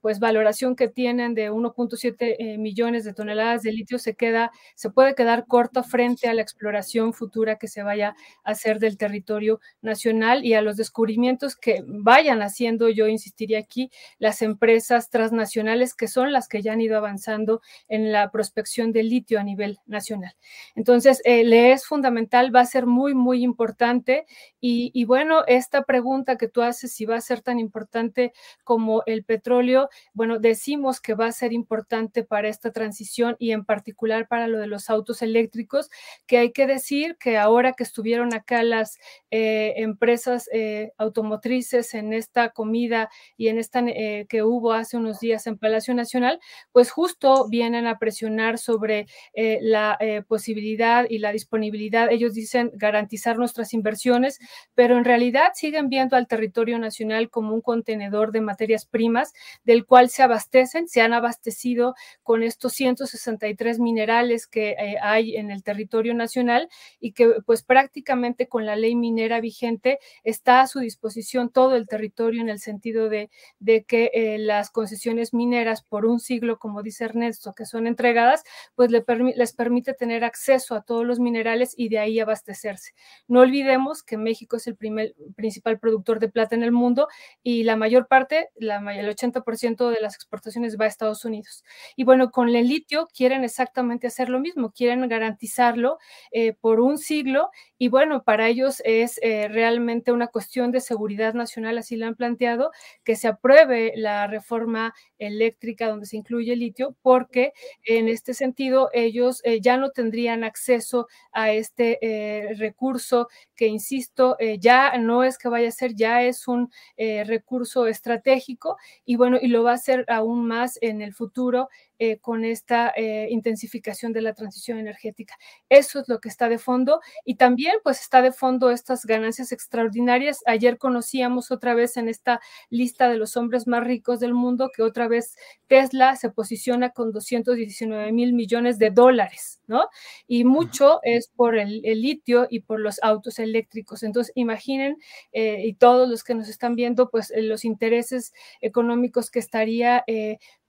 pues 0.00 0.18
valoración 0.18 0.76
que 0.76 0.88
tienen 0.88 1.34
de 1.34 1.50
1.7 1.50 2.58
millones 2.58 3.04
de 3.04 3.14
toneladas 3.14 3.62
de 3.62 3.72
litio 3.72 3.98
se 3.98 4.14
queda, 4.14 4.50
se 4.74 4.90
puede 4.90 5.14
quedar 5.14 5.46
corta 5.46 5.82
frente 5.82 6.28
a 6.28 6.34
la 6.34 6.42
exploración 6.42 7.12
futura 7.12 7.56
que 7.56 7.68
se 7.68 7.82
vaya 7.82 8.14
a 8.44 8.50
hacer 8.50 8.78
del 8.78 8.96
territorio 8.96 9.60
nacional 9.80 10.44
y 10.44 10.54
a 10.54 10.62
los 10.62 10.76
descubrimientos 10.76 11.56
que 11.56 11.82
vayan 11.86 12.42
haciendo, 12.42 12.88
yo 12.88 13.08
insistiría 13.08 13.58
aquí, 13.58 13.90
las 14.18 14.42
empresas 14.42 15.10
transnacionales 15.10 15.94
que 15.94 16.08
son 16.08 16.32
las 16.32 16.48
que 16.48 16.62
ya 16.62 16.72
han 16.72 16.80
ido 16.80 16.96
avanzando 16.96 17.60
en 17.88 18.12
la 18.12 18.30
prospección 18.30 18.51
de 18.54 19.02
litio 19.02 19.40
a 19.40 19.42
nivel 19.42 19.78
nacional. 19.86 20.34
Entonces, 20.74 21.20
eh, 21.24 21.44
le 21.44 21.72
es 21.72 21.86
fundamental, 21.86 22.54
va 22.54 22.60
a 22.60 22.66
ser 22.66 22.86
muy, 22.86 23.14
muy 23.14 23.42
importante. 23.42 24.26
Y, 24.60 25.04
bueno, 25.06 25.42
esta 25.48 25.82
pregunta 25.82 26.36
que 26.36 26.46
tú 26.46 26.62
haces, 26.62 26.92
si 26.92 27.04
va 27.04 27.16
a 27.16 27.20
ser 27.20 27.40
tan 27.40 27.58
importante 27.58 28.32
como 28.62 29.02
el 29.06 29.24
petróleo, 29.24 29.88
bueno, 30.12 30.38
decimos 30.38 31.00
que 31.00 31.14
va 31.14 31.26
a 31.26 31.32
ser 31.32 31.52
importante 31.52 32.22
para 32.22 32.48
esta 32.48 32.70
transición 32.70 33.34
y 33.40 33.50
en 33.50 33.64
particular 33.64 34.28
para 34.28 34.46
lo 34.46 34.58
de 34.58 34.68
los 34.68 34.88
autos 34.88 35.20
eléctricos, 35.20 35.90
que 36.26 36.38
hay 36.38 36.52
que 36.52 36.68
decir 36.68 37.16
que 37.18 37.38
ahora 37.38 37.72
que 37.72 37.82
estuvieron 37.82 38.34
acá 38.34 38.62
las 38.62 38.98
eh, 39.32 39.74
empresas 39.78 40.48
eh, 40.52 40.92
automotrices 40.96 41.94
en 41.94 42.12
esta 42.12 42.50
comida 42.50 43.10
y 43.36 43.48
en 43.48 43.58
esta 43.58 43.82
que 43.82 44.42
hubo 44.44 44.72
hace 44.72 44.96
unos 44.96 45.18
días 45.18 45.48
en 45.48 45.58
Palacio 45.58 45.92
Nacional, 45.92 46.38
pues 46.70 46.92
justo 46.92 47.48
vienen 47.48 47.86
a 47.88 47.98
presionar 47.98 48.41
sobre 48.58 49.06
eh, 49.34 49.58
la 49.62 49.96
eh, 50.00 50.22
posibilidad 50.26 51.06
y 51.08 51.18
la 51.18 51.32
disponibilidad, 51.32 52.10
ellos 52.10 52.34
dicen 52.34 52.70
garantizar 52.74 53.38
nuestras 53.38 53.72
inversiones, 53.72 54.38
pero 54.74 54.98
en 54.98 55.04
realidad 55.04 55.52
siguen 55.54 55.88
viendo 55.88 56.16
al 56.16 56.26
territorio 56.26 56.78
nacional 56.78 57.30
como 57.30 57.54
un 57.54 57.60
contenedor 57.60 58.32
de 58.32 58.40
materias 58.40 58.84
primas 58.86 59.32
del 59.64 59.86
cual 59.86 60.10
se 60.10 60.22
abastecen, 60.22 60.88
se 60.88 61.00
han 61.00 61.12
abastecido 61.12 61.94
con 62.22 62.42
estos 62.42 62.72
163 62.72 63.78
minerales 63.78 64.46
que 64.46 64.70
eh, 64.70 64.96
hay 65.02 65.36
en 65.36 65.50
el 65.50 65.62
territorio 65.62 66.14
nacional 66.14 66.68
y 67.00 67.12
que 67.12 67.36
pues 67.46 67.62
prácticamente 67.62 68.48
con 68.48 68.66
la 68.66 68.76
ley 68.76 68.94
minera 68.96 69.40
vigente 69.40 69.98
está 70.24 70.60
a 70.62 70.66
su 70.66 70.80
disposición 70.80 71.50
todo 71.50 71.76
el 71.76 71.86
territorio 71.86 72.40
en 72.40 72.48
el 72.48 72.58
sentido 72.58 73.08
de, 73.08 73.30
de 73.60 73.84
que 73.84 74.36
las 74.38 74.70
concesiones 74.70 75.32
mineras 75.32 75.82
por 75.82 76.06
un 76.06 76.20
siglo, 76.20 76.58
como 76.58 76.82
dice 76.82 77.04
Ernesto, 77.04 77.52
que 77.54 77.66
son 77.66 77.86
entregadas, 77.86 78.31
pues 78.74 78.90
les 78.90 79.52
permite 79.52 79.94
tener 79.94 80.24
acceso 80.24 80.74
a 80.74 80.82
todos 80.82 81.04
los 81.04 81.20
minerales 81.20 81.74
y 81.76 81.88
de 81.88 81.98
ahí 81.98 82.20
abastecerse. 82.20 82.94
No 83.28 83.40
olvidemos 83.40 84.02
que 84.02 84.16
México 84.16 84.56
es 84.56 84.66
el 84.66 84.76
primer, 84.76 85.14
principal 85.36 85.78
productor 85.78 86.18
de 86.18 86.28
plata 86.28 86.54
en 86.54 86.62
el 86.62 86.72
mundo 86.72 87.08
y 87.42 87.64
la 87.64 87.76
mayor 87.76 88.06
parte, 88.06 88.50
la, 88.56 88.78
el 88.94 89.08
80% 89.08 89.90
de 89.90 90.00
las 90.00 90.14
exportaciones 90.14 90.78
va 90.78 90.84
a 90.86 90.88
Estados 90.88 91.24
Unidos. 91.24 91.64
Y 91.96 92.04
bueno, 92.04 92.30
con 92.30 92.48
el 92.48 92.68
litio 92.68 93.08
quieren 93.14 93.44
exactamente 93.44 94.06
hacer 94.06 94.28
lo 94.28 94.40
mismo, 94.40 94.72
quieren 94.72 95.06
garantizarlo 95.08 95.98
eh, 96.30 96.54
por 96.54 96.80
un 96.80 96.98
siglo 96.98 97.50
y 97.82 97.88
bueno, 97.88 98.22
para 98.22 98.46
ellos 98.46 98.80
es 98.84 99.18
eh, 99.22 99.48
realmente 99.48 100.12
una 100.12 100.28
cuestión 100.28 100.70
de 100.70 100.80
seguridad 100.80 101.34
nacional, 101.34 101.78
así 101.78 101.96
lo 101.96 102.06
han 102.06 102.14
planteado, 102.14 102.70
que 103.02 103.16
se 103.16 103.26
apruebe 103.26 103.92
la 103.96 104.28
reforma 104.28 104.94
eléctrica 105.18 105.88
donde 105.88 106.06
se 106.06 106.16
incluye 106.16 106.52
el 106.52 106.60
litio, 106.60 106.96
porque 107.02 107.52
en 107.84 108.08
este 108.08 108.21
sentido 108.22 108.88
ellos 108.92 109.40
eh, 109.44 109.60
ya 109.60 109.76
no 109.76 109.90
tendrían 109.90 110.44
acceso 110.44 111.08
a 111.32 111.50
este 111.52 111.98
eh, 112.00 112.54
recurso 112.54 113.28
que, 113.56 113.66
insisto, 113.66 114.36
ya 114.58 114.96
no 114.98 115.24
es 115.24 115.38
que 115.38 115.48
vaya 115.48 115.68
a 115.68 115.72
ser, 115.72 115.94
ya 115.94 116.22
es 116.22 116.48
un 116.48 116.70
recurso 116.96 117.86
estratégico 117.86 118.76
y 119.04 119.16
bueno, 119.16 119.38
y 119.40 119.48
lo 119.48 119.62
va 119.62 119.72
a 119.74 119.78
ser 119.78 120.04
aún 120.08 120.46
más 120.48 120.78
en 120.80 121.00
el 121.00 121.14
futuro 121.14 121.68
eh, 122.04 122.18
con 122.18 122.44
esta 122.44 122.92
eh, 122.96 123.28
intensificación 123.30 124.12
de 124.12 124.22
la 124.22 124.34
transición 124.34 124.76
energética. 124.76 125.38
Eso 125.68 126.00
es 126.00 126.08
lo 126.08 126.18
que 126.18 126.28
está 126.28 126.48
de 126.48 126.58
fondo 126.58 127.00
y 127.24 127.36
también 127.36 127.76
pues 127.84 128.00
está 128.00 128.22
de 128.22 128.32
fondo 128.32 128.72
estas 128.72 129.06
ganancias 129.06 129.52
extraordinarias. 129.52 130.40
Ayer 130.46 130.78
conocíamos 130.78 131.52
otra 131.52 131.74
vez 131.74 131.96
en 131.96 132.08
esta 132.08 132.40
lista 132.70 133.08
de 133.08 133.18
los 133.18 133.36
hombres 133.36 133.68
más 133.68 133.84
ricos 133.84 134.18
del 134.18 134.34
mundo 134.34 134.72
que 134.74 134.82
otra 134.82 135.06
vez 135.06 135.36
Tesla 135.68 136.16
se 136.16 136.28
posiciona 136.30 136.90
con 136.90 137.12
219 137.12 138.10
mil 138.10 138.32
millones 138.32 138.80
de 138.80 138.90
dólares, 138.90 139.60
¿no? 139.68 139.86
Y 140.26 140.42
mucho 140.42 140.98
es 141.04 141.28
por 141.28 141.56
el, 141.56 141.82
litio 141.82 142.48
y 142.50 142.62
por 142.62 142.80
los 142.80 143.00
autos 143.04 143.38
eléctricos. 143.38 144.02
Entonces, 144.02 144.32
imaginen, 144.34 144.96
eh, 145.30 145.62
y 145.64 145.74
todos 145.74 146.08
los 146.08 146.24
que 146.24 146.34
nos 146.34 146.48
están 146.48 146.74
viendo, 146.74 147.10
pues 147.10 147.32
los 147.36 147.64
intereses 147.64 148.32
económicos 148.60 149.30
que 149.30 149.38
estaría 149.38 150.02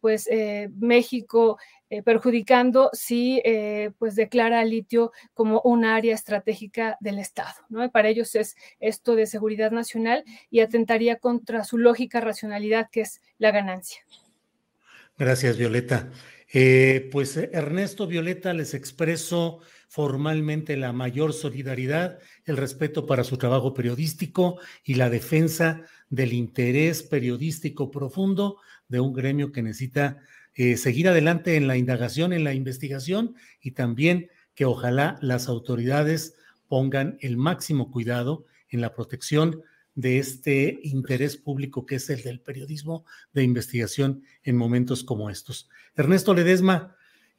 pues 0.04 0.28
eh, 0.30 0.70
México 0.82 1.58
eh, 1.90 2.04
perjudicando 2.04 2.90
si 2.92 3.42
eh, 3.46 3.92
pues 3.98 4.16
declara 4.16 4.66
litio 4.66 5.14
como 5.34 5.62
un 5.64 5.86
área 5.86 6.14
estratégica 6.14 6.98
del 7.00 7.20
Estado. 7.20 7.54
¿no? 7.70 7.90
para 7.90 8.10
ellos 8.10 8.36
es 8.36 8.58
esto 8.82 9.16
de 9.16 9.28
seguridad 9.28 9.72
nacional 9.72 10.26
y 10.52 10.60
atentaría 10.60 11.20
contra 11.20 11.64
su 11.64 11.78
lógica 11.78 12.20
racionalidad, 12.20 12.90
que 12.92 13.00
es 13.00 13.22
la 13.38 13.52
ganancia. 13.52 14.02
Gracias, 15.18 15.56
Violeta. 15.58 16.12
pues 17.10 17.38
Ernesto 17.38 18.06
Violeta 18.06 18.52
les 18.52 18.74
expreso 18.74 19.62
formalmente 19.94 20.76
la 20.76 20.92
mayor 20.92 21.34
solidaridad, 21.34 22.18
el 22.46 22.58
respeto 22.58 23.06
para 23.06 23.24
su 23.24 23.38
trabajo 23.38 23.76
periodístico 23.76 24.60
y 24.84 24.96
la 24.96 25.12
defensa 25.12 25.84
del 26.10 26.34
interés 26.34 27.04
periodístico 27.04 27.92
profundo 27.92 28.58
de 28.88 29.00
un 29.00 29.14
gremio 29.14 29.52
que 29.52 29.62
necesita 29.62 30.18
eh, 30.56 30.78
seguir 30.78 31.10
adelante 31.10 31.58
en 31.58 31.68
la 31.68 31.78
indagación, 31.78 32.34
en 32.34 32.44
la 32.44 32.56
investigación 32.56 33.36
y 33.62 33.74
también 33.74 34.32
que 34.56 34.66
ojalá 34.66 35.20
las 35.22 35.48
autoridades 35.48 36.38
pongan 36.68 37.20
el 37.22 37.38
máximo 37.38 37.92
cuidado 37.92 38.48
en 38.70 38.82
la 38.82 38.96
protección 38.96 39.62
de 39.94 40.18
este 40.18 40.80
interés 40.82 41.38
público 41.38 41.86
que 41.86 41.98
es 41.98 42.10
el 42.10 42.24
del 42.24 42.40
periodismo 42.40 43.06
de 43.32 43.44
investigación 43.44 44.24
en 44.42 44.58
momentos 44.58 45.04
como 45.04 45.30
estos. 45.30 45.70
Ernesto 45.96 46.34
Ledesma, 46.34 46.96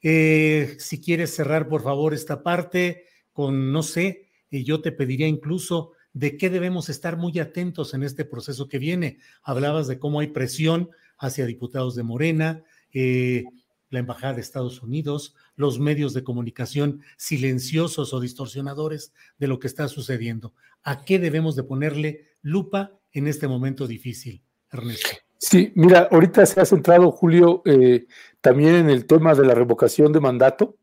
eh, 0.07 0.75
si 0.77 1.01
quieres 1.01 1.33
cerrar 1.33 1.67
por 1.67 1.81
favor 1.81 2.13
esta 2.13 2.43
parte 2.43 3.05
con, 3.33 3.71
no 3.71 3.81
sé, 3.81 4.29
eh, 4.51 4.63
yo 4.63 4.79
te 4.79 4.91
pediría 4.91 5.27
incluso 5.27 5.93
de 6.13 6.37
qué 6.37 6.51
debemos 6.51 6.89
estar 6.89 7.17
muy 7.17 7.39
atentos 7.39 7.95
en 7.95 8.03
este 8.03 8.23
proceso 8.23 8.67
que 8.67 8.77
viene. 8.77 9.17
Hablabas 9.41 9.87
de 9.87 9.97
cómo 9.97 10.19
hay 10.19 10.27
presión 10.27 10.91
hacia 11.17 11.47
diputados 11.47 11.95
de 11.95 12.03
Morena, 12.03 12.63
eh, 12.93 13.45
la 13.89 13.97
Embajada 13.97 14.35
de 14.35 14.41
Estados 14.41 14.83
Unidos, 14.83 15.33
los 15.55 15.79
medios 15.79 16.13
de 16.13 16.23
comunicación 16.23 17.01
silenciosos 17.17 18.13
o 18.13 18.19
distorsionadores 18.19 19.11
de 19.39 19.47
lo 19.47 19.57
que 19.57 19.65
está 19.65 19.87
sucediendo. 19.87 20.53
¿A 20.83 21.03
qué 21.03 21.17
debemos 21.17 21.55
de 21.55 21.63
ponerle 21.63 22.27
lupa 22.43 22.99
en 23.11 23.25
este 23.25 23.47
momento 23.47 23.87
difícil, 23.87 24.43
Ernesto? 24.71 25.24
Sí, 25.47 25.71
mira, 25.75 26.09
ahorita 26.11 26.43
se 26.47 26.59
ha 26.59 26.65
centrado, 26.65 27.11
Julio, 27.11 27.61
eh, 27.65 28.07
también 28.41 28.73
en 28.77 28.89
el 28.89 29.05
tema 29.05 29.35
de 29.35 29.45
la 29.45 29.53
revocación 29.53 30.11
de 30.11 30.19
mandato, 30.19 30.75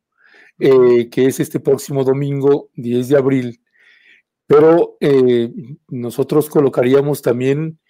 eh, 0.57 1.11
que 1.11 1.27
es 1.27 1.41
este 1.41 1.59
próximo 1.59 2.05
domingo, 2.05 2.71
10 2.75 3.09
de 3.09 3.17
abril, 3.17 3.61
pero 4.47 4.99
nosotros 5.89 6.49
colocaríamos 6.49 7.23
también 7.23 7.81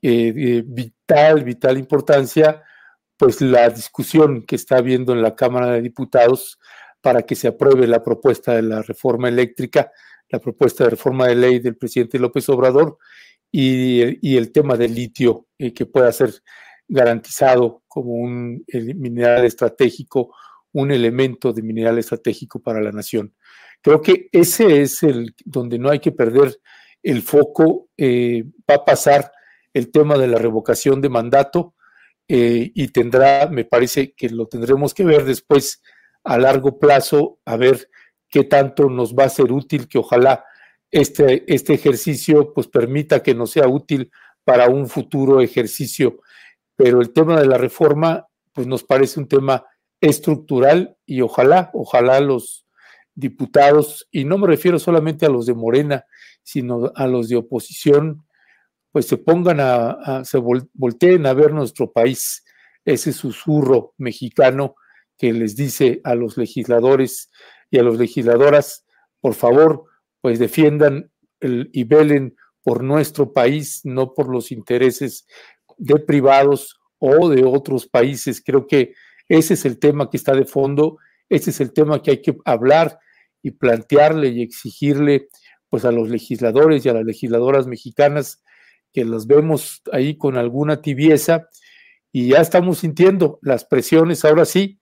eh, 0.00 0.62
vital, 0.64 1.44
vital 1.44 1.76
importancia, 1.76 2.62
pues 3.18 3.42
la 3.42 3.68
discusión 3.68 4.46
que 4.46 4.56
está 4.56 4.78
habiendo 4.78 5.12
en 5.12 5.20
la 5.20 5.36
Cámara 5.36 5.72
de 5.72 5.82
Diputados 5.82 6.58
para 7.02 7.24
que 7.24 7.34
se 7.34 7.48
apruebe 7.48 7.86
la 7.86 8.02
propuesta 8.02 8.54
de 8.54 8.62
la 8.62 8.80
reforma 8.80 9.28
eléctrica, 9.28 9.92
la 10.30 10.38
propuesta 10.38 10.84
de 10.84 10.90
reforma 10.90 11.26
de 11.26 11.34
ley 11.34 11.58
del 11.58 11.76
presidente 11.76 12.18
López 12.18 12.48
Obrador 12.48 12.96
y, 13.52 14.36
el 14.36 14.52
tema 14.52 14.76
del 14.76 14.94
litio, 14.94 15.46
eh, 15.58 15.72
que 15.72 15.86
pueda 15.86 16.12
ser 16.12 16.32
garantizado 16.86 17.82
como 17.88 18.12
un 18.12 18.64
mineral 18.96 19.44
estratégico, 19.44 20.34
un 20.72 20.90
elemento 20.90 21.52
de 21.52 21.62
mineral 21.62 21.98
estratégico 21.98 22.60
para 22.60 22.80
la 22.80 22.92
nación. 22.92 23.34
Creo 23.82 24.02
que 24.02 24.28
ese 24.32 24.82
es 24.82 25.02
el 25.02 25.34
donde 25.44 25.78
no 25.78 25.90
hay 25.90 26.00
que 26.00 26.12
perder 26.12 26.60
el 27.02 27.22
foco. 27.22 27.88
Eh, 27.96 28.44
va 28.68 28.76
a 28.76 28.84
pasar 28.84 29.32
el 29.72 29.90
tema 29.90 30.18
de 30.18 30.28
la 30.28 30.38
revocación 30.38 31.00
de 31.00 31.08
mandato 31.08 31.74
eh, 32.28 32.70
y 32.74 32.88
tendrá, 32.88 33.48
me 33.48 33.64
parece 33.64 34.12
que 34.12 34.28
lo 34.28 34.46
tendremos 34.46 34.94
que 34.94 35.04
ver 35.04 35.24
después 35.24 35.82
a 36.24 36.38
largo 36.38 36.78
plazo, 36.78 37.40
a 37.44 37.56
ver 37.56 37.88
qué 38.28 38.44
tanto 38.44 38.88
nos 38.88 39.14
va 39.14 39.24
a 39.24 39.30
ser 39.30 39.52
útil, 39.52 39.88
que 39.88 39.98
ojalá 39.98 40.44
este, 40.90 41.44
este 41.52 41.74
ejercicio 41.74 42.52
pues 42.52 42.66
permita 42.66 43.22
que 43.22 43.34
nos 43.34 43.50
sea 43.52 43.68
útil 43.68 44.10
para 44.44 44.68
un 44.68 44.88
futuro 44.88 45.40
ejercicio. 45.40 46.20
Pero 46.76 47.00
el 47.00 47.12
tema 47.12 47.40
de 47.40 47.46
la 47.46 47.58
reforma 47.58 48.26
pues 48.52 48.66
nos 48.66 48.84
parece 48.84 49.20
un 49.20 49.28
tema 49.28 49.64
estructural 50.00 50.96
y 51.06 51.20
ojalá, 51.20 51.70
ojalá 51.74 52.20
los 52.20 52.66
diputados, 53.14 54.08
y 54.10 54.24
no 54.24 54.38
me 54.38 54.46
refiero 54.46 54.78
solamente 54.78 55.26
a 55.26 55.28
los 55.28 55.46
de 55.46 55.54
Morena, 55.54 56.04
sino 56.42 56.90
a 56.94 57.06
los 57.06 57.28
de 57.28 57.36
oposición, 57.36 58.24
pues 58.92 59.06
se 59.06 59.18
pongan 59.18 59.60
a, 59.60 60.24
se 60.24 60.38
volteen 60.38 61.26
a 61.26 61.34
ver 61.34 61.52
nuestro 61.52 61.92
país, 61.92 62.44
ese 62.84 63.12
susurro 63.12 63.94
mexicano 63.98 64.74
que 65.16 65.32
les 65.32 65.54
dice 65.54 66.00
a 66.02 66.14
los 66.14 66.36
legisladores 66.38 67.30
y 67.70 67.78
a 67.78 67.82
las 67.82 67.98
legisladoras, 67.98 68.84
por 69.20 69.34
favor, 69.34 69.84
pues 70.20 70.38
defiendan 70.38 71.10
y 71.40 71.84
velen 71.84 72.36
por 72.62 72.82
nuestro 72.82 73.32
país, 73.32 73.80
no 73.84 74.12
por 74.12 74.28
los 74.28 74.52
intereses 74.52 75.26
de 75.78 75.98
privados 75.98 76.78
o 76.98 77.28
de 77.30 77.44
otros 77.44 77.86
países. 77.86 78.42
Creo 78.44 78.66
que 78.66 78.94
ese 79.28 79.54
es 79.54 79.64
el 79.64 79.78
tema 79.78 80.10
que 80.10 80.16
está 80.16 80.34
de 80.34 80.44
fondo, 80.44 80.98
ese 81.28 81.50
es 81.50 81.60
el 81.60 81.72
tema 81.72 82.02
que 82.02 82.10
hay 82.10 82.22
que 82.22 82.36
hablar 82.44 82.98
y 83.42 83.52
plantearle 83.52 84.28
y 84.28 84.42
exigirle 84.42 85.28
pues 85.68 85.84
a 85.84 85.92
los 85.92 86.10
legisladores 86.10 86.84
y 86.84 86.88
a 86.88 86.94
las 86.94 87.04
legisladoras 87.04 87.66
mexicanas 87.66 88.42
que 88.92 89.04
los 89.04 89.26
vemos 89.26 89.82
ahí 89.92 90.18
con 90.18 90.36
alguna 90.36 90.82
tibieza 90.82 91.48
y 92.12 92.28
ya 92.28 92.40
estamos 92.40 92.78
sintiendo 92.78 93.38
las 93.40 93.64
presiones, 93.64 94.24
ahora 94.24 94.44
sí, 94.44 94.80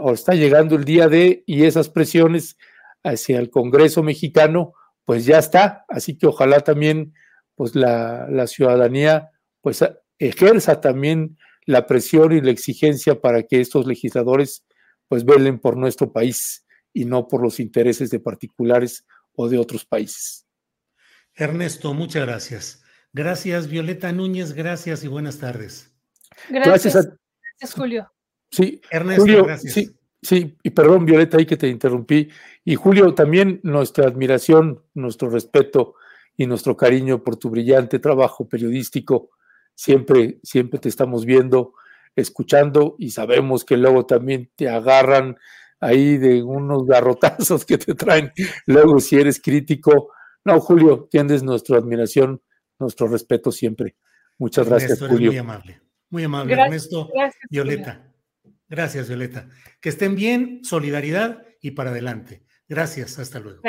o 0.00 0.12
está 0.12 0.34
llegando 0.34 0.76
el 0.76 0.84
día 0.84 1.08
de 1.08 1.42
y 1.46 1.64
esas 1.64 1.88
presiones 1.88 2.58
hacia 3.02 3.38
el 3.38 3.50
Congreso 3.50 4.02
mexicano, 4.02 4.74
pues 5.04 5.24
ya 5.24 5.38
está, 5.38 5.84
así 5.88 6.16
que 6.16 6.26
ojalá 6.26 6.60
también 6.60 7.14
pues 7.54 7.74
la, 7.74 8.26
la 8.30 8.46
ciudadanía 8.46 9.30
pues 9.60 9.84
ejerza 10.18 10.80
también 10.80 11.38
la 11.64 11.86
presión 11.86 12.32
y 12.32 12.40
la 12.40 12.50
exigencia 12.50 13.20
para 13.20 13.42
que 13.44 13.60
estos 13.60 13.86
legisladores 13.86 14.64
pues 15.08 15.24
velen 15.24 15.58
por 15.58 15.76
nuestro 15.76 16.12
país 16.12 16.64
y 16.92 17.04
no 17.04 17.28
por 17.28 17.42
los 17.42 17.60
intereses 17.60 18.10
de 18.10 18.20
particulares 18.20 19.06
o 19.34 19.48
de 19.48 19.58
otros 19.58 19.84
países. 19.84 20.46
Ernesto, 21.34 21.94
muchas 21.94 22.26
gracias. 22.26 22.82
Gracias, 23.12 23.68
Violeta 23.68 24.12
Núñez, 24.12 24.52
gracias 24.52 25.04
y 25.04 25.08
buenas 25.08 25.38
tardes. 25.38 25.94
Gracias, 26.48 26.94
gracias, 26.94 27.74
Julio. 27.74 28.12
Sí, 28.50 28.80
Ernesto, 28.90 29.44
gracias. 29.44 29.72
Sí, 29.72 29.90
sí, 30.22 30.56
y 30.62 30.70
perdón, 30.70 31.04
Violeta, 31.04 31.36
ahí 31.36 31.46
que 31.46 31.56
te 31.56 31.68
interrumpí. 31.68 32.28
Y 32.64 32.76
Julio, 32.76 33.14
también 33.14 33.60
nuestra 33.62 34.06
admiración, 34.06 34.82
nuestro 34.94 35.28
respeto 35.28 35.94
y 36.36 36.46
nuestro 36.46 36.76
cariño 36.76 37.22
por 37.22 37.36
tu 37.36 37.50
brillante 37.50 37.98
trabajo 37.98 38.48
periodístico. 38.48 39.30
Siempre, 39.74 40.38
siempre 40.42 40.78
te 40.78 40.88
estamos 40.88 41.24
viendo, 41.24 41.74
escuchando 42.14 42.96
y 42.98 43.10
sabemos 43.10 43.64
que 43.64 43.76
luego 43.76 44.06
también 44.06 44.50
te 44.54 44.68
agarran 44.68 45.36
ahí 45.80 46.16
de 46.16 46.42
unos 46.42 46.86
garrotazos 46.86 47.64
que 47.64 47.78
te 47.78 47.94
traen 47.94 48.32
luego 48.66 49.00
si 49.00 49.16
eres 49.16 49.40
crítico. 49.40 50.12
No, 50.44 50.60
Julio, 50.60 51.08
tienes 51.10 51.42
nuestra 51.42 51.78
admiración, 51.78 52.40
nuestro 52.78 53.08
respeto 53.08 53.50
siempre. 53.50 53.96
Muchas 54.38 54.68
gracias, 54.68 54.98
Julio. 55.00 55.30
Muy 55.30 55.38
amable, 55.38 55.80
muy 56.10 56.24
amable, 56.24 56.54
Ernesto. 56.54 57.08
Violeta. 57.50 58.11
Gracias, 58.72 59.06
Violeta. 59.06 59.50
Que 59.82 59.90
estén 59.90 60.14
bien, 60.14 60.64
solidaridad 60.64 61.42
y 61.60 61.72
para 61.72 61.90
adelante. 61.90 62.42
Gracias, 62.70 63.18
hasta 63.18 63.38
luego. 63.38 63.60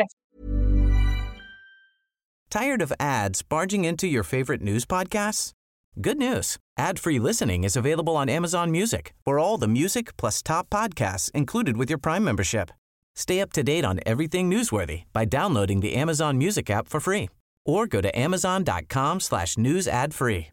Tired 2.49 2.81
of 2.81 2.93
ads 3.01 3.41
barging 3.41 3.83
into 3.83 4.07
your 4.07 4.23
favorite 4.23 4.61
news 4.61 4.85
podcasts? 4.85 5.51
Good 5.99 6.17
news. 6.17 6.57
Ad-free 6.77 7.19
listening 7.19 7.65
is 7.65 7.75
available 7.75 8.15
on 8.15 8.29
Amazon 8.29 8.71
Music. 8.71 9.13
For 9.25 9.37
all 9.37 9.57
the 9.57 9.67
music 9.67 10.15
plus 10.15 10.41
top 10.41 10.69
podcasts 10.69 11.29
included 11.31 11.75
with 11.75 11.89
your 11.89 11.99
Prime 11.99 12.23
membership. 12.23 12.71
Stay 13.13 13.41
up 13.41 13.51
to 13.53 13.61
date 13.61 13.83
on 13.83 13.99
everything 14.05 14.49
newsworthy 14.49 15.03
by 15.11 15.25
downloading 15.25 15.81
the 15.81 15.95
Amazon 15.95 16.37
Music 16.37 16.69
app 16.69 16.87
for 16.87 17.01
free 17.01 17.29
or 17.65 17.87
go 17.87 17.99
to 17.99 18.17
amazon.com 18.17 19.19
slash 19.19 19.57
news 19.57 19.85
ad 19.85 20.13
free. 20.13 20.52